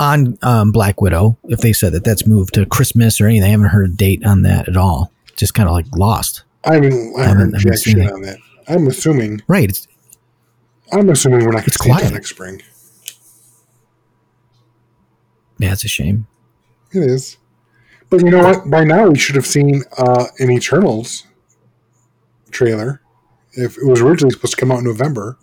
[0.00, 3.48] on um, Black Widow if they said that that's moved to Christmas or anything.
[3.48, 5.12] I haven't heard a date on that at all.
[5.36, 6.42] Just kind of like lost.
[6.64, 8.12] I mean, I haven't- haven't haven't jack seen shit it.
[8.12, 8.38] on that.
[8.68, 9.42] I'm assuming.
[9.46, 9.68] Right.
[9.68, 9.86] It's,
[10.92, 12.12] I'm assuming we're not going It's to see it quiet.
[12.12, 12.62] next spring.
[15.58, 16.26] yeah, it's a shame.
[16.92, 17.36] It is.
[18.10, 18.70] But you know what?
[18.70, 21.24] By now we should have seen uh, an Eternals
[22.50, 23.00] trailer.
[23.52, 25.36] If it was originally supposed to come out in November,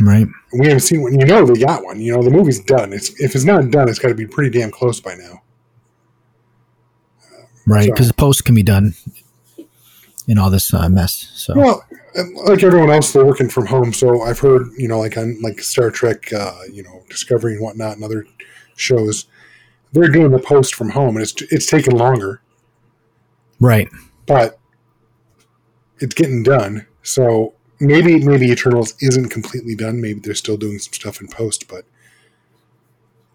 [0.00, 0.26] Right.
[0.58, 1.18] we haven't seen one.
[1.18, 2.00] You know they got one.
[2.00, 2.92] You know the movie's done.
[2.92, 5.42] It's if it's not done, it's got to be pretty damn close by now.
[7.66, 7.86] Right.
[7.86, 8.94] So- Because the post can be done
[10.26, 11.30] in all this uh, mess.
[11.34, 11.84] So Well,
[12.46, 13.92] like everyone else, they're working from home.
[13.92, 17.62] So I've heard, you know, like on like Star Trek, uh, you know, Discovery and
[17.62, 18.26] whatnot, and other
[18.76, 19.26] shows,
[19.92, 22.42] they're doing the post from home, and it's it's taking longer,
[23.60, 23.88] right.
[24.26, 24.58] but
[25.98, 26.86] it's getting done.
[27.02, 30.00] So maybe maybe Eternals isn't completely done.
[30.00, 31.84] Maybe they're still doing some stuff in post, but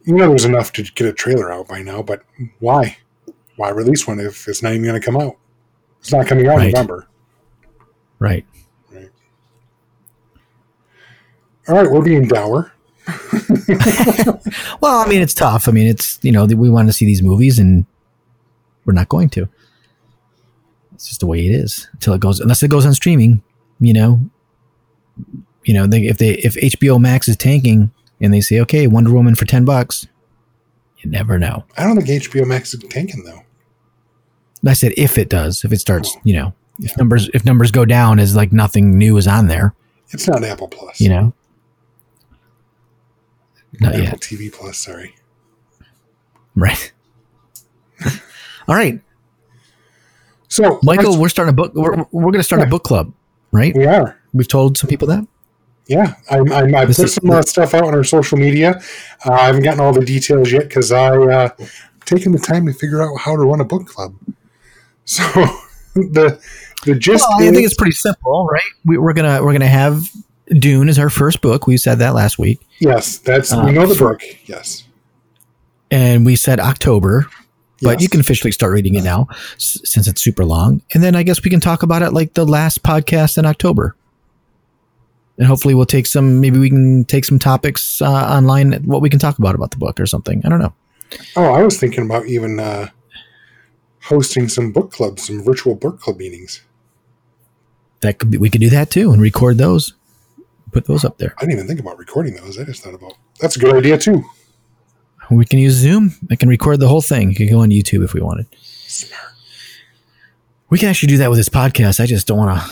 [0.04, 2.02] you know, there's enough to get a trailer out by now.
[2.02, 2.24] But
[2.60, 2.98] why?
[3.58, 5.36] Why release one if it's not even going to come out?
[6.00, 6.74] It's not coming out in Right.
[6.74, 7.08] November.
[8.20, 8.46] Right.
[11.68, 12.72] All right, we're being dour.
[14.82, 15.68] Well, I mean, it's tough.
[15.68, 17.86] I mean, it's you know we want to see these movies and
[18.86, 19.48] we're not going to.
[20.94, 23.42] It's just the way it is until it goes, unless it goes on streaming.
[23.80, 24.22] You know,
[25.64, 29.12] you know, they, if they if HBO Max is tanking and they say, okay, Wonder
[29.12, 30.08] Woman for ten bucks,
[31.00, 31.66] you never know.
[31.78, 33.42] I don't think HBO Max is tanking though.
[34.68, 37.86] I said if it does, if it starts, you know, if numbers if numbers go
[37.86, 39.76] down as like nothing new is on there,
[40.10, 41.00] It's not Apple Plus.
[41.00, 41.34] you know.
[43.80, 44.20] Not Apple yet.
[44.20, 44.78] TV Plus.
[44.78, 45.16] Sorry.
[46.56, 46.92] Right.
[48.68, 49.00] All right,
[50.50, 51.74] So, Michael, we're starting a book.
[51.74, 52.68] We're, we're going to start Yeah.
[52.68, 53.14] a book club,
[53.52, 53.74] right?
[53.76, 54.20] we are.
[54.34, 55.26] We've told some people that.
[55.88, 58.82] Yeah, I'm, I'm, I put some uh, stuff out on our social media.
[59.26, 61.50] Uh, I haven't gotten all the details yet because I uh,
[62.06, 64.16] taken the time to figure out how to run a book club.
[65.10, 65.24] So
[65.96, 66.38] the
[66.86, 68.62] the gist Well, I think it's pretty simple, right?
[68.84, 70.04] We, we're gonna we're gonna have
[70.60, 71.66] Dune as our first book.
[71.66, 74.22] We said that last week, yes, that's uh, we know the for- book.
[74.46, 74.84] Yes,
[75.92, 77.28] and we said October,
[77.82, 78.02] but Yes.
[78.02, 80.82] you can officially start reading it now s- since it's super long.
[80.94, 83.96] And then I guess we can talk about it like the last podcast in October.
[85.38, 86.40] And hopefully we'll take some.
[86.42, 88.74] Maybe we can take some topics uh, online.
[88.86, 90.42] What we can talk about about the book or something.
[90.44, 90.74] I don't know.
[91.36, 92.88] Oh, I was thinking about even uh,
[94.06, 96.64] hosting some book clubs, some virtual book club meetings.
[98.02, 99.94] That could be, we could do that too and record those.
[100.72, 101.34] Put those up there.
[101.38, 102.60] I didn't even think about recording those.
[102.60, 104.24] I just thought about that's a good idea too.
[105.30, 106.16] We can use Zoom.
[106.32, 107.30] I can record the whole thing.
[107.30, 108.46] You can go on YouTube if we wanted.
[110.70, 112.00] We can actually do that with this podcast.
[112.00, 112.70] I just don't want to,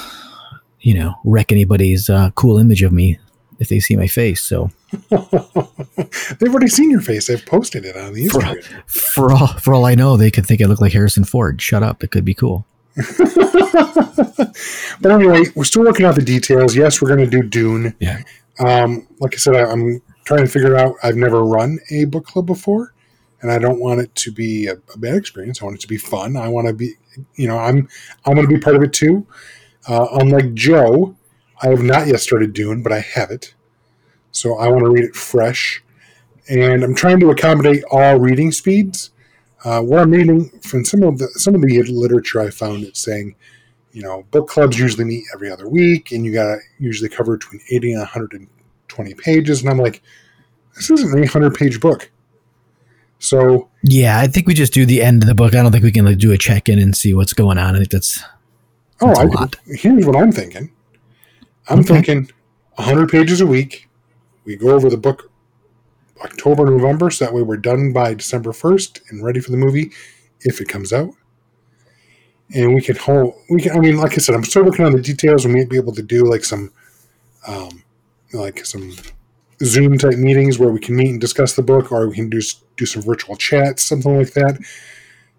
[0.81, 3.19] you know, wreck anybody's uh, cool image of me
[3.59, 4.41] if they see my face.
[4.41, 4.69] So
[5.09, 7.29] They've already seen your face.
[7.29, 10.61] I've posted it on the For- for all for all I know, they could think
[10.61, 11.61] I look like Harrison Ford.
[11.61, 12.03] Shut up.
[12.03, 12.65] It could be cool.
[15.01, 16.75] but anyway, we're still working out the details.
[16.75, 17.95] Yes, we're going to do Dune.
[17.99, 18.21] Yeah.
[18.59, 20.95] Um, like I said, I, I'm trying to figure out.
[21.03, 22.93] I've never run a book club before,
[23.41, 25.61] and I don't want it to be a, a bad experience.
[25.61, 26.37] I want it to be fun.
[26.37, 26.93] I want to be,
[27.35, 27.89] you know, I'm
[28.25, 29.27] I'm going to be part of it too.
[29.87, 31.17] Uh, unlike Joe,
[31.61, 33.53] I have not yet started Dune, but I have it,
[34.31, 35.83] so I want to read it fresh,
[36.47, 39.11] and I'm trying to accommodate all reading speeds.
[39.65, 43.01] Uh, what I'm reading from some of the some of the literature I found, it's
[43.01, 43.35] saying
[43.95, 47.37] you know, book clubs usually meet every other week, and you got to usually cover
[47.37, 49.61] between 80 and 120 pages.
[49.61, 50.03] And I'm like,
[50.75, 52.11] this isn't an 800 page book.
[53.19, 55.55] So, Yeah, I think we just do the end of the book.
[55.55, 57.73] I don't think we can like, do a check in and see what's going on.
[57.73, 58.21] I think that's
[58.99, 59.55] oh, That's a I, lot.
[59.65, 60.71] here's what I'm thinking
[61.69, 61.93] I'm Okay.
[62.01, 62.29] thinking
[62.75, 63.87] 100 pages a week.
[64.43, 65.31] We go over the book
[66.23, 69.91] October, November, so that way we're done by December 1st and ready for the movie
[70.41, 71.09] if it comes out.
[72.53, 74.91] And we can hold, we can, I mean, like I said, I'm still working on
[74.91, 75.45] the details.
[75.45, 76.71] We may be able to do like some,
[77.47, 77.83] um,
[78.33, 78.93] like some
[79.63, 82.41] Zoom type meetings where we can meet and discuss the book, or we can do
[82.77, 84.59] do some virtual chats, something like that.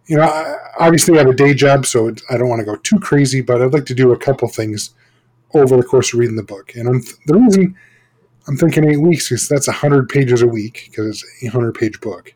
[0.07, 2.65] You know, I, obviously I have a day job, so it, I don't want to
[2.65, 4.91] go too crazy, but I'd like to do a couple things
[5.55, 6.75] over the course of reading the book.
[6.75, 7.77] And I'm, the reason
[8.49, 12.01] I'm thinking eight weeks is that's 100 pages a week because it's a 100 page
[12.01, 12.33] book.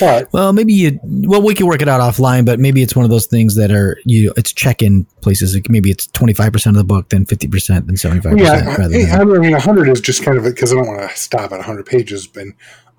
[0.00, 0.98] But well, maybe you.
[1.02, 3.70] Well, we can work it out offline, but maybe it's one of those things that
[3.70, 4.32] are you.
[4.36, 5.54] It's check in places.
[5.54, 8.38] Like maybe it's twenty five percent of the book, then fifty percent, then seventy five
[8.38, 11.16] yeah, I, I than mean, 100 is just kind of because I don't want to
[11.16, 12.26] stop at 100 pages.
[12.26, 12.46] But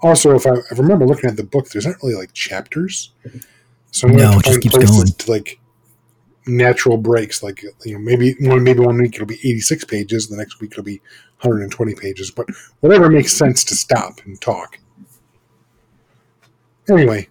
[0.02, 3.12] also, if I, if I remember looking at the book, there's not really like chapters.
[3.92, 5.08] So I'm No, it just keeps going.
[5.08, 5.60] To, like
[6.46, 10.38] natural breaks, like you know, maybe one maybe one week it'll be 86 pages, the
[10.38, 11.02] next week it'll be
[11.42, 12.48] 120 pages, but
[12.80, 14.80] whatever makes sense to stop and talk.
[16.90, 17.30] Anyway,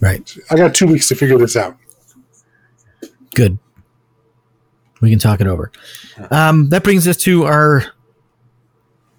[0.00, 0.36] right.
[0.50, 1.76] I got two weeks to figure this out.
[3.34, 3.58] Good.
[5.00, 5.70] We can talk it over.
[6.30, 7.84] Um, that brings us to our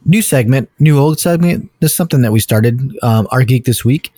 [0.05, 1.71] new segment, new old segment.
[1.79, 4.11] This is something that we started, um, our geek this week,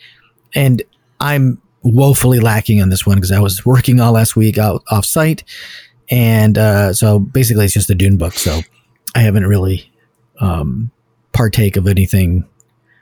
[0.56, 0.82] and
[1.20, 5.06] I'm woefully lacking on this one because I was working all last week out off
[5.06, 5.44] site,
[6.10, 8.34] and uh, so basically it's just a Dune book.
[8.34, 8.62] So
[9.16, 9.92] I haven't really
[10.40, 10.92] um,
[11.34, 12.46] partake of anything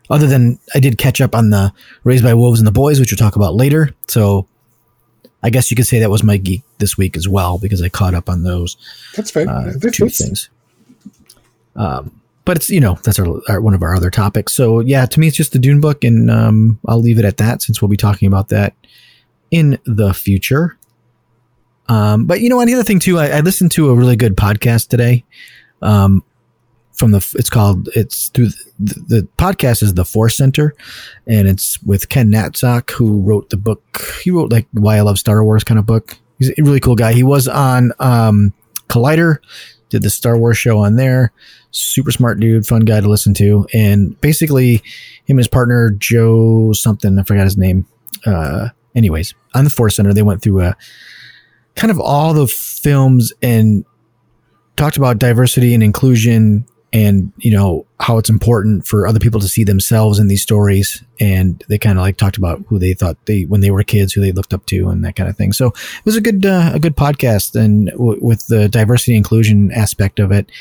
[0.10, 1.72] other than I did catch up on the
[2.04, 3.94] Raised by Wolves and the Boys, which we'll talk about later.
[4.08, 4.48] So
[5.44, 7.90] I guess you could say that was my geek this week as well because I
[7.90, 8.76] caught up on those
[9.16, 9.48] That's fair.
[9.48, 10.50] uh, two things.
[11.76, 14.54] Um, but it's you know that's our, our one of our other topics.
[14.54, 17.38] So yeah, to me it's just the Dune book, and um, I'll leave it at
[17.38, 18.74] that since we'll be talking about that
[19.52, 20.76] in the future.
[21.90, 24.88] Um, but you know, another thing too, I, I listened to a really good podcast
[24.88, 25.26] today.
[25.84, 26.24] Um,
[26.94, 28.48] from the it's called it's through
[28.80, 30.74] the, the podcast is the Force Center,
[31.28, 34.04] and it's with Ken Napzok who wrote the book.
[34.24, 36.18] He wrote like Why I Love Star Wars kind of book.
[36.40, 37.14] He's a really cool guy.
[37.14, 38.56] He was on um,
[38.88, 39.38] Collider,
[39.90, 41.32] did the Star Wars show on there.
[41.72, 44.76] Super smart dude, fun guy to listen to, and basically
[45.26, 47.86] him and his partner Joe something I forgot his name.
[48.26, 50.76] Uh, anyways, on the Force Center, they went through a
[51.76, 53.86] kind of all the films and
[54.76, 59.48] talked about diversity and inclusion and you know how it's important for other people to
[59.48, 61.04] see themselves in these stories.
[61.20, 64.14] And they kind of like talked about who they thought they when they were kids
[64.14, 65.54] who they looked up to and that kind of thing.
[65.54, 69.72] So it was a good uh, a good podcast and w- with the diversity inclusion
[69.72, 70.52] aspect of it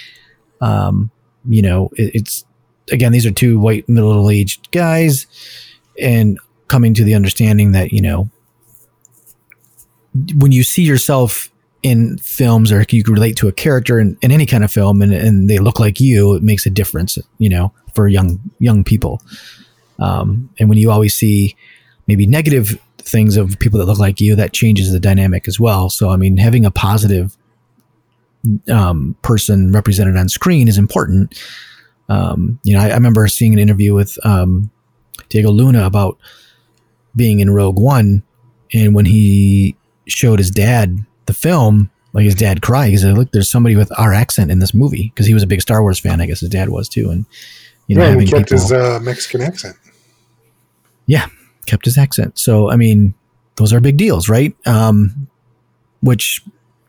[0.60, 1.10] um
[1.48, 2.44] you know it, it's
[2.92, 5.26] again, these are two white middle aged guys,
[6.00, 8.28] and coming to the understanding that you know
[10.36, 11.50] when you see yourself
[11.82, 15.00] in films or you can relate to a character in, in any kind of film
[15.00, 18.82] and, and they look like you, it makes a difference, you know, for young young
[18.84, 19.22] people.
[19.98, 21.56] Um, and when you always see
[22.06, 25.88] maybe negative things of people that look like you, that changes the dynamic as well.
[25.88, 27.36] So I mean, having a positive
[28.70, 31.38] um, person represented on screen is important.
[32.08, 34.70] Um, you know, I, I, remember seeing an interview with um,
[35.28, 36.18] Diego Luna about
[37.14, 38.22] being in Rogue One,
[38.72, 42.90] and when he showed his dad the film, like his dad cried.
[42.90, 45.46] He said, "Look, there's somebody with our accent in this movie," because he was a
[45.46, 46.20] big Star Wars fan.
[46.20, 47.26] I guess his dad was too, and
[47.86, 49.76] you know, yeah, he kept people, his uh, Mexican accent.
[51.06, 51.26] Yeah,
[51.66, 52.38] kept his accent.
[52.38, 53.14] So I mean,
[53.56, 54.56] those are big deals, right?
[54.66, 55.28] Um,
[56.00, 56.42] which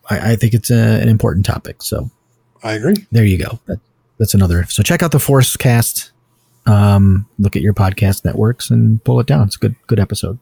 [0.10, 1.82] I, I think it's a, an important topic.
[1.82, 2.10] So
[2.64, 3.08] I agree.
[3.12, 3.60] There you go.
[3.66, 3.80] That,
[4.18, 4.66] that's another.
[4.66, 6.12] So check out the Force Cast.
[6.66, 9.48] Um, look at your podcast networks and pull it down.
[9.48, 10.40] It's a good good episode.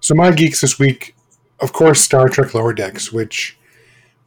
[0.00, 1.14] So my geeks this week,
[1.60, 3.58] of course, Star Trek Lower Decks, which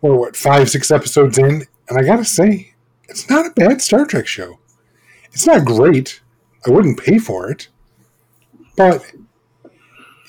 [0.02, 2.74] we're what five six episodes in, and I gotta say,
[3.10, 4.60] it's not a bad Star Trek show.
[5.32, 6.22] It's not great.
[6.66, 7.68] I wouldn't pay for it,
[8.78, 9.04] but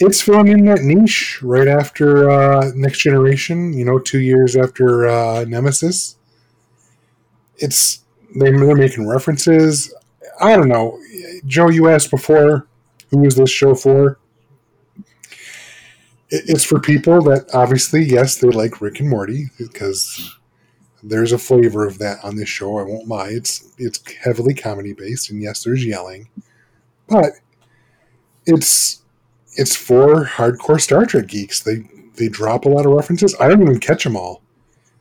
[0.00, 3.72] it's filling in that niche right after uh, Next Generation.
[3.72, 6.16] You know, two years after uh, Nemesis.
[7.59, 8.04] It's
[8.35, 9.94] they, they're making references.
[10.40, 10.98] I don't know,
[11.46, 11.68] Joe.
[11.68, 12.66] You asked before,
[13.11, 14.18] who is this show for?
[16.30, 20.37] It's for people that obviously, yes, they like Rick and Morty because
[21.04, 22.78] there's a flavor of that on this show.
[22.78, 23.28] I won't lie.
[23.28, 26.28] It's it's heavily comedy based, and yes, there's yelling,
[27.09, 27.35] but
[28.46, 29.03] it's
[29.56, 31.60] it's for hardcore Star Trek geeks.
[31.60, 33.34] They they drop a lot of references.
[33.40, 34.42] I don't even catch them all.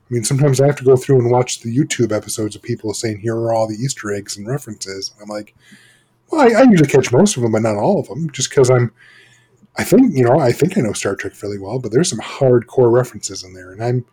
[0.09, 2.93] I mean, sometimes I have to go through and watch the YouTube episodes of people
[2.93, 5.55] saying, "Here are all the Easter eggs and references." I'm like,
[6.29, 8.69] well, I, I usually catch most of them, but not all of them, just because
[8.69, 8.91] I'm.
[9.75, 12.19] I think you know, I think I know Star Trek fairly well, but there's some
[12.19, 14.05] hardcore references in there, and I'm.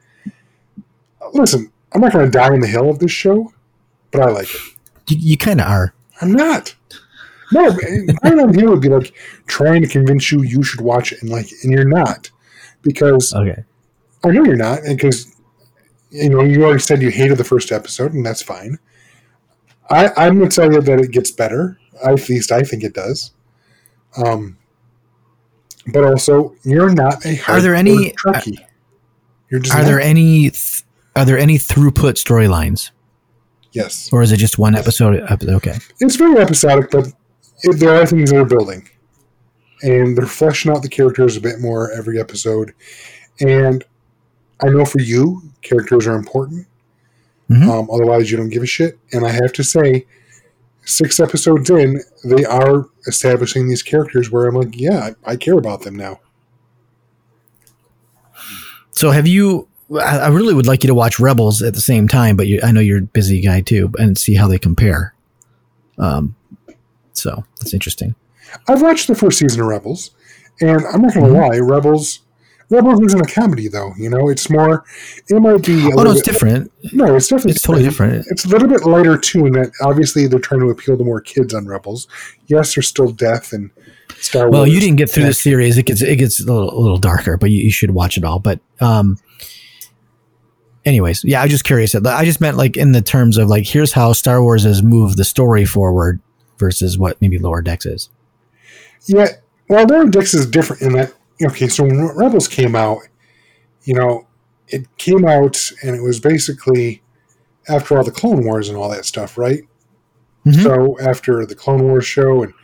[1.33, 3.53] Listen, I'm not going to die in the hill of this show,
[4.11, 4.61] but I like it.
[5.09, 5.95] You, you kind of are.
[6.21, 6.75] I'm not.
[7.53, 7.77] No,
[8.23, 9.15] I on here would be like
[9.47, 12.31] trying to convince you you should watch it, and like, and you're not,
[12.83, 13.65] because okay,
[14.25, 15.35] I know you're not, because
[16.11, 18.79] you know you already said you hated the first episode, and that's fine.
[19.91, 21.79] I, I'm going to tell you that it gets better.
[22.05, 23.33] At least I think it does.
[24.17, 24.57] Um,
[25.93, 28.59] but also, you're not a are there any Trekkie.
[29.51, 29.89] You're just are not.
[29.89, 30.85] there any th-
[31.17, 32.91] are there any throughput storylines?
[33.73, 34.11] Yes.
[34.13, 35.21] Or is it just one episode?
[35.43, 35.79] Okay.
[36.01, 37.15] It's very episodic, but it,
[37.63, 38.89] there are things they're building,
[39.83, 42.73] and they're fleshing out the characters a bit more every episode.
[43.41, 43.85] And
[44.63, 46.67] I know for you, characters are important.
[47.51, 47.69] Mm-hmm.
[47.69, 48.99] Um, otherwise, you don't give a shit.
[49.13, 50.07] And I have to say,
[50.85, 55.59] six episodes in, they are establishing these characters where I'm like, yeah, I, I care
[55.59, 56.21] about them now.
[58.91, 59.69] So, have you?
[59.99, 62.71] I really would like you to watch Rebels at the same time, but you, I
[62.71, 65.15] know you're a busy guy too, and see how they compare.
[65.99, 66.37] Um,
[67.13, 68.15] so that's interesting.
[68.69, 70.11] I've watched the first season of Rebels,
[70.61, 71.53] and I'm not going to mm-hmm.
[71.53, 72.21] lie, Rebels.
[72.69, 73.93] Rebels isn't a comedy, though.
[73.99, 74.85] You know, it's more.
[75.29, 75.91] It might be.
[75.93, 76.73] oh no, it's bit, different.
[76.93, 77.53] No, it's definitely.
[77.53, 78.27] It's totally different.
[78.31, 81.21] It's a little bit lighter too, in that obviously they're trying to appeal to more
[81.21, 82.07] kids on Rebels.
[82.47, 83.71] Yes, there's still death and
[84.19, 84.53] Star Wars.
[84.53, 85.79] Well, you didn't get through the series.
[85.79, 88.25] It gets it gets a little, a little darker, but you, you should watch it
[88.25, 88.39] all.
[88.39, 89.19] But um,
[90.85, 91.97] anyways, yeah, I was just curious.
[91.97, 95.17] I just meant like in the terms of like here's how Star Wars has moved
[95.17, 96.21] the story forward
[96.61, 98.11] versus what maybe Lower Decks is.
[99.07, 99.27] Yeah,
[99.69, 101.13] well, Lower Decks is different in that.
[101.43, 102.99] Okay, so when Rebels came out,
[103.83, 104.29] you know,
[104.69, 107.03] it came out and it was basically
[107.69, 109.63] after all the Clone Wars and all that stuff, right?
[110.47, 110.63] Mm-hmm.
[110.63, 112.55] So after the Clone Wars show, and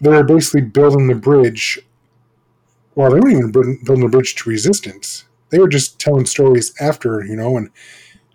[0.00, 1.78] they were basically building the bridge.
[2.94, 5.24] Well, they weren't even building the bridge to Resistance.
[5.50, 7.70] They were just telling stories after, you know, and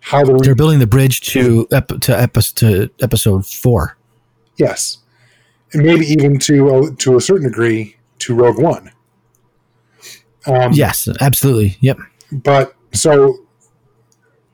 [0.00, 3.97] how the they're building the bridge to ep- to, epi- to episode four.
[4.58, 4.98] Yes,
[5.72, 8.92] and maybe even to uh, to a certain degree to Rogue One.
[10.46, 11.76] Um, yes, absolutely.
[11.80, 11.98] Yep.
[12.32, 13.46] But so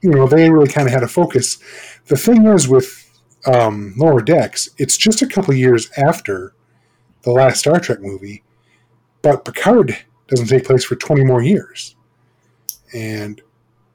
[0.02, 1.58] you know they really kind of had a focus.
[2.06, 3.00] The thing is with
[3.46, 6.54] um, Lower Decks, it's just a couple years after
[7.22, 8.42] the last Star Trek movie,
[9.22, 9.96] but Picard
[10.28, 11.96] doesn't take place for twenty more years,
[12.92, 13.40] and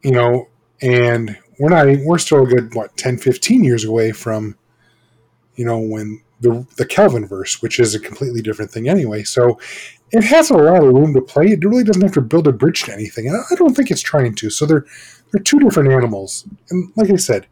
[0.01, 0.47] you know,
[0.81, 4.55] and we're not we're still a good what 10, 15 years away from
[5.59, 9.23] you know, when the the Kelvin verse, which is a completely different thing anyway.
[9.23, 9.59] So
[10.11, 11.47] it has a lot of room to play.
[11.47, 13.27] It really doesn't have to build a bridge to anything.
[13.27, 14.49] And I don't think it's trying to.
[14.49, 14.85] So they're
[15.31, 16.47] they're two different animals.
[16.69, 17.45] And like I said,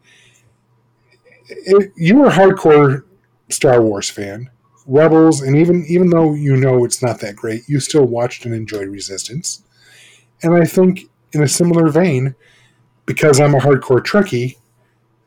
[1.50, 3.04] it, you're a hardcore
[3.50, 4.48] Star Wars fan,
[4.86, 8.54] Rebels, and even even though you know it's not that great, you still watched and
[8.54, 9.64] enjoyed Resistance.
[10.42, 12.34] And I think in a similar vein,
[13.04, 14.56] because I'm a hardcore Trekkie,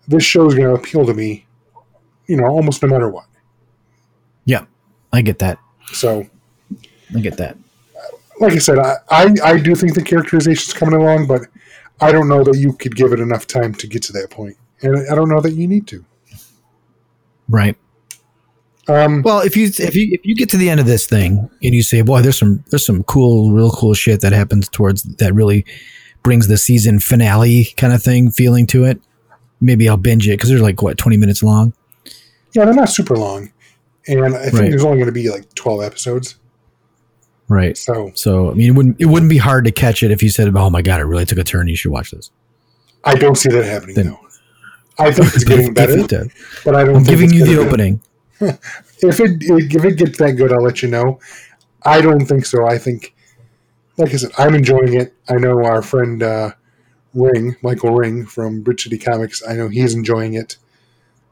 [0.07, 1.45] this show is going to appeal to me,
[2.31, 3.25] you know, almost no matter what.
[4.45, 4.65] Yeah,
[5.11, 5.59] I get that.
[5.93, 6.25] So,
[7.15, 7.57] I get that.
[8.39, 11.41] like I said, I, I, I do think the characterization's coming along, but
[11.99, 14.55] I don't know that you could give it enough time to get to that point.
[14.81, 16.03] And I don't know that you need to.
[17.49, 17.75] Right.
[18.87, 21.49] Um, Well, if you if you if you get to the end of this thing
[21.61, 25.03] and you say, "Boy, there's some there's some cool, real cool shit that happens towards
[25.03, 25.65] that really
[26.23, 28.99] brings the season finale kind of thing feeling to it,"
[29.59, 31.73] maybe I'll binge it because they're like what twenty minutes long.
[32.53, 33.51] Yeah, they're not super long.
[34.07, 34.69] And I think Right.
[34.71, 36.35] there's only going to be like 12 episodes.
[37.47, 37.77] Right.
[37.77, 40.29] So So I mean, it wouldn't it wouldn't be hard to catch it if you
[40.29, 41.67] said, "Oh my god, it really took a turn.
[41.67, 42.31] You should watch this."
[43.03, 44.19] I don't see that happening, Then- though.
[44.99, 46.31] I think it's getting better, it
[46.63, 48.01] but I don't I'm giving you the opening.
[49.03, 51.19] If it if it gets that good, I'll let you know.
[51.83, 52.65] I don't think so.
[52.67, 53.15] I think,
[53.97, 55.13] like I said, I'm enjoying it.
[55.27, 56.51] I know our friend uh,
[57.15, 59.41] Ring, Michael Ring from Bridge City Comics.
[59.47, 60.57] I know he's enjoying it.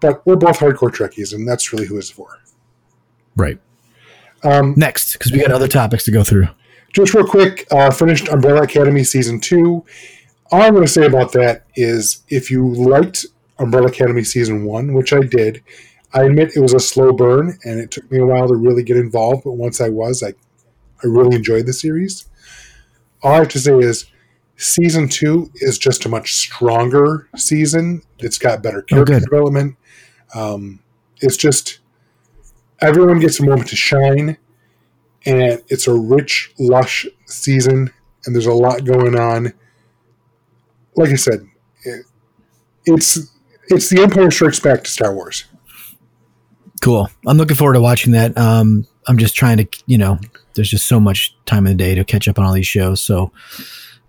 [0.02, 2.40] But we're both hardcore Trekkies, and that's really who it's for.
[3.36, 3.60] Right.
[4.44, 6.48] Um, Next, because we got other topics to go through.
[6.94, 9.86] just real quick, uh, finished Umbrella Academy season two.
[10.52, 13.26] All I'm going to say about that is if you liked
[13.60, 15.64] Umbrella Academy season one, which I did,
[16.14, 18.82] I admit it was a slow burn and it took me a while to really
[18.82, 19.44] get involved.
[19.44, 22.28] But once I was, I, I really enjoyed the series.
[23.22, 24.06] All I have to say is
[24.56, 28.02] season two is just a much stronger season.
[28.18, 29.24] It's got better character good.
[29.26, 29.76] development.
[30.34, 30.80] Um,
[31.22, 31.80] it's just
[32.82, 34.38] everyone gets a moment to shine
[35.26, 37.92] and it's a rich, lush season,
[38.26, 39.54] and there's a lot going on.
[40.96, 41.48] Like I said,
[41.84, 42.06] it,
[42.86, 43.32] it's
[43.68, 45.46] it's the Empire Strikes Back to Star Wars.
[46.82, 47.10] Cool.
[47.28, 48.38] I'm looking forward to watching that.
[48.38, 50.18] Um, I'm just trying to, you know,
[50.56, 53.02] there's just so much time in the day to catch up on all these shows.
[53.02, 53.32] So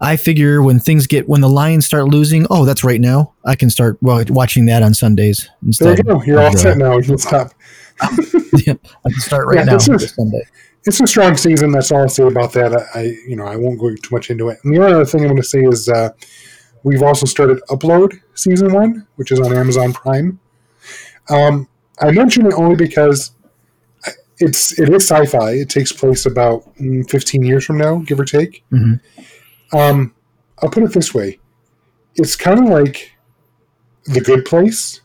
[0.00, 3.34] I figure when things get, when the Lions start losing, oh, that's right now.
[3.44, 5.48] I can start well, watching that on Sundays
[5.78, 6.22] There you go.
[6.22, 6.96] You're all set now.
[6.96, 7.52] You can stop.
[8.66, 8.74] yeah,
[9.04, 9.72] I can start right Yeah, now.
[9.78, 10.42] this is- Sunday.
[10.86, 11.72] It's a strong season.
[11.72, 12.72] That's all I'll say about that.
[12.94, 14.58] I, you know I won't go too much into it.
[14.64, 16.08] And the other thing I'm going to say is uh,
[16.84, 20.40] we've also started Upload season one, which is on Amazon Prime.
[21.28, 21.68] Um,
[22.00, 23.32] I mention it only because
[24.38, 25.50] it's it is sci-fi.
[25.50, 28.64] It takes place about mm, 15 years from now, give or take.
[28.72, 29.00] Mhm.
[29.72, 30.14] Um,
[30.62, 31.38] I'll put it this way:
[32.16, 33.12] it's kind of like
[34.04, 35.00] The Good Place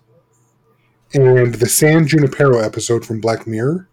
[1.14, 3.88] and the San Junipero episode from Black Mirror.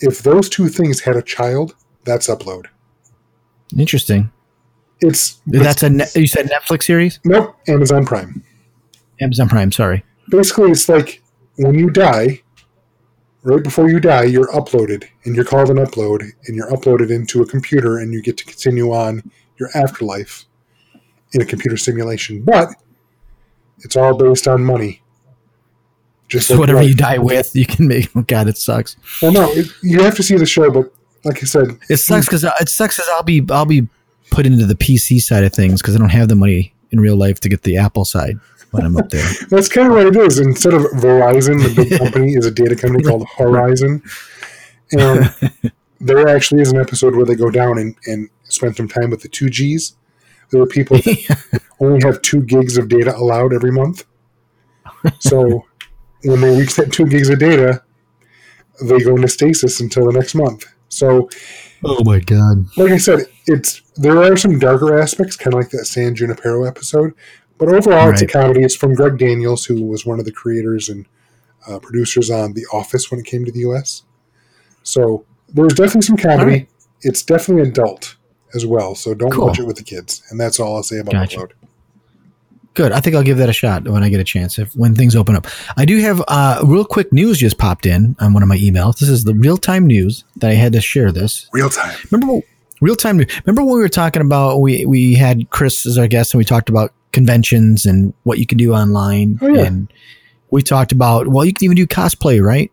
[0.00, 1.74] If those two things had a child,
[2.04, 2.66] that's Upload.
[3.76, 4.30] Interesting.
[5.00, 7.20] It's That's a, ne- you said Netflix series?
[7.24, 8.42] nope Amazon Prime.
[9.20, 10.04] Amazon Prime, sorry.
[10.30, 11.22] Basically, it's like
[11.56, 12.42] when you die,
[13.42, 17.42] right before you die, you're uploaded, and you're called an upload, and you're uploaded into
[17.42, 19.22] a computer, and you get to continue on
[19.60, 20.46] your afterlife
[21.32, 22.42] in a computer simulation.
[22.42, 22.70] But
[23.78, 25.02] it's all based on money.
[26.28, 26.88] Just So like whatever life.
[26.88, 28.10] you die with, you can make.
[28.16, 28.96] Oh God, it sucks.
[29.20, 30.92] Well, no, it, you have to see the show, but
[31.24, 33.86] like I said, It sucks because uh, it sucks because I'll be I'll be
[34.30, 37.16] put into the PC side of things because I don't have the money in real
[37.16, 38.36] life to get the Apple side
[38.70, 39.28] when I'm up there.
[39.50, 40.38] That's kind of what it is.
[40.38, 44.02] Instead of Verizon, the big company is a data company called Horizon.
[44.92, 45.30] And
[46.00, 49.22] there actually is an episode where they go down and, and spend some time with
[49.22, 49.94] the 2Gs.
[50.50, 54.04] There are people that only have two gigs of data allowed every month.
[55.18, 55.64] So
[56.24, 57.82] when they reach that two gigs of data,
[58.82, 60.64] they go into stasis until the next month.
[60.88, 61.28] So
[61.84, 62.66] oh my god!
[62.76, 66.64] like I said, it's there are some darker aspects, kind of like that San Junipero
[66.64, 67.14] episode,
[67.58, 68.62] but overall, it's a comedy.
[68.62, 71.06] It's from Greg Daniels, who was one of the creators and
[71.68, 74.02] uh, producers on The Office when it came to the U.S.
[74.82, 76.50] So there's definitely some comedy.
[76.50, 76.68] Right.
[77.02, 78.16] It's definitely adult
[78.54, 79.46] as well, so don't Cool.
[79.46, 80.22] watch it with the kids.
[80.30, 81.38] And that's all I'll say about Gotcha.
[81.38, 81.50] Upload.
[82.74, 82.92] Good.
[82.92, 84.58] I think I'll give that a shot when I get a chance.
[84.58, 85.46] If when things open up,
[85.76, 88.98] I do have uh, real quick news just popped in on one of my emails.
[88.98, 91.10] This is the real time news that I had to share.
[91.10, 91.96] This Real time.
[92.12, 92.46] remember
[92.80, 93.26] real time news.
[93.44, 96.44] Remember when we were talking about we we had Chris as our guest and we
[96.44, 99.64] talked about conventions and what you can do online Oh, yeah.
[99.64, 99.92] and
[100.50, 102.70] we talked about well you can even do cosplay right.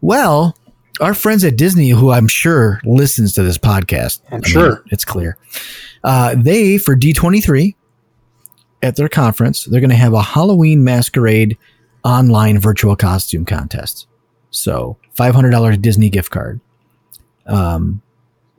[0.00, 0.56] Well,
[1.00, 4.84] our friends at Disney, who I'm sure listens to this podcast, I'm sure.
[4.86, 5.36] it's clear.
[6.04, 7.74] Uh, they for D23
[8.82, 11.58] at their conference, they're going to have a Halloween masquerade
[12.04, 14.06] online virtual costume contest.
[14.50, 16.60] So $500 Disney gift card.
[17.46, 18.02] Um,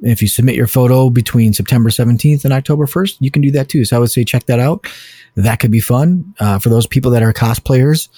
[0.02, 3.70] if you submit your photo between September 17th and October 1st, you can do that
[3.70, 3.86] too.
[3.86, 4.88] So I would say check that out.
[5.36, 8.10] That could be fun uh, for those people that are cosplayers.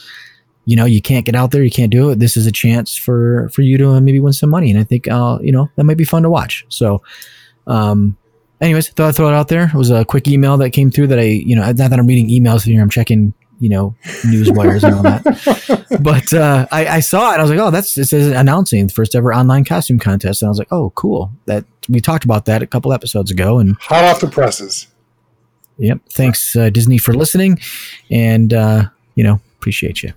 [0.66, 2.20] You know you can't get out there, you can't do it.
[2.20, 4.84] This is a chance for for you to uh, maybe win some money, and I
[4.84, 6.66] think uh, you know that might be fun to watch.
[6.70, 7.01] So,
[7.68, 8.18] um,
[8.61, 9.66] anyways, thought I'd throw it out there.
[9.66, 12.07] It was a quick email that came through that I you know not that I'm
[12.07, 13.95] reading emails here, I'm checking you know
[14.26, 15.97] news wires and all that.
[16.01, 17.38] but uh, I, I saw it.
[17.38, 20.47] I was like, oh, that's it says announcing the first ever online costume contest, and
[20.47, 21.32] I was like, oh, cool.
[21.45, 24.88] That we talked about that a couple episodes ago, and Hot off the presses.
[25.78, 26.01] Yep.
[26.11, 27.59] Thanks, uh, Disney, for listening,
[28.11, 28.86] and uh,
[29.16, 30.14] you know, appreciate you.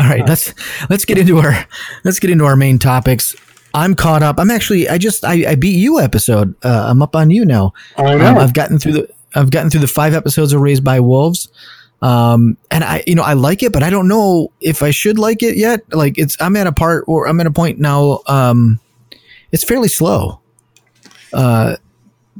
[0.00, 0.54] All right, let's
[0.88, 1.66] let's get into our
[2.04, 3.36] let's get into our main topics.
[3.74, 4.38] I'm caught up.
[4.38, 6.54] I'm actually I just I, I beat you episode.
[6.64, 7.74] Uh, I'm up on you now.
[7.96, 8.30] I know.
[8.30, 11.48] Um, I've gotten through the I've gotten through the five episodes of Raised by Wolves.
[12.02, 15.18] Um, and I, you know, I like it, but I don't know if I should
[15.18, 15.82] like it yet.
[15.92, 18.20] Like it's, I'm at a part or I'm at a point now.
[18.26, 18.80] Um,
[19.52, 20.40] it's fairly slow,
[21.34, 21.76] uh,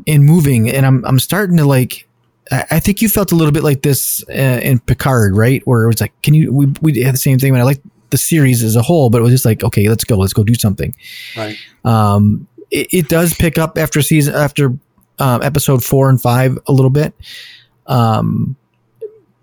[0.07, 2.09] in moving and I'm, I'm starting to like,
[2.51, 5.63] I, I think you felt a little bit like this uh, in Picard, right?
[5.67, 7.81] Where it was like, can you, we, we had the same thing when I like
[8.11, 10.45] the series as a whole, but it was just like, okay, let's go, let's go
[10.45, 10.95] do something.
[11.37, 11.57] right.
[11.85, 14.77] Um, it, it does pick up after season after
[15.19, 17.15] um, episode four and five a little bit,
[17.87, 18.57] um,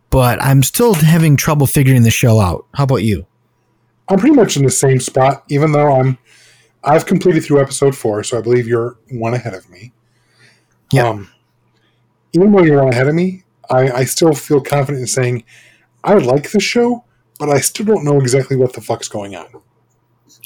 [0.09, 2.65] but I'm still having trouble figuring the show out.
[2.73, 3.25] How about you?
[4.09, 6.17] I'm pretty much in the same spot, even though I'm
[6.83, 9.91] I've completed through episode four, so I believe you're one ahead of me.
[10.91, 11.09] Yeah.
[11.09, 11.29] Um,
[12.37, 15.43] even though you're one ahead of me, I, I still feel confident in saying
[16.03, 17.03] I like the show,
[17.39, 19.47] but I still don't know exactly what the fuck's going on.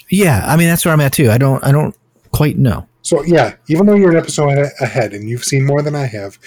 [0.10, 1.30] Yeah, I mean that's where I'm at too.
[1.30, 1.96] I don't I don't
[2.32, 2.88] quite know.
[3.02, 6.38] So yeah, even though you're an episode ahead and you've seen more than I have,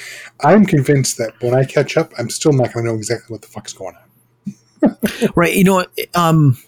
[0.40, 3.42] I'm convinced that when I catch up, I'm still not going to know exactly what
[3.42, 4.00] the fuck's going on.
[5.34, 5.56] Right?
[5.56, 6.58] You know, what, um,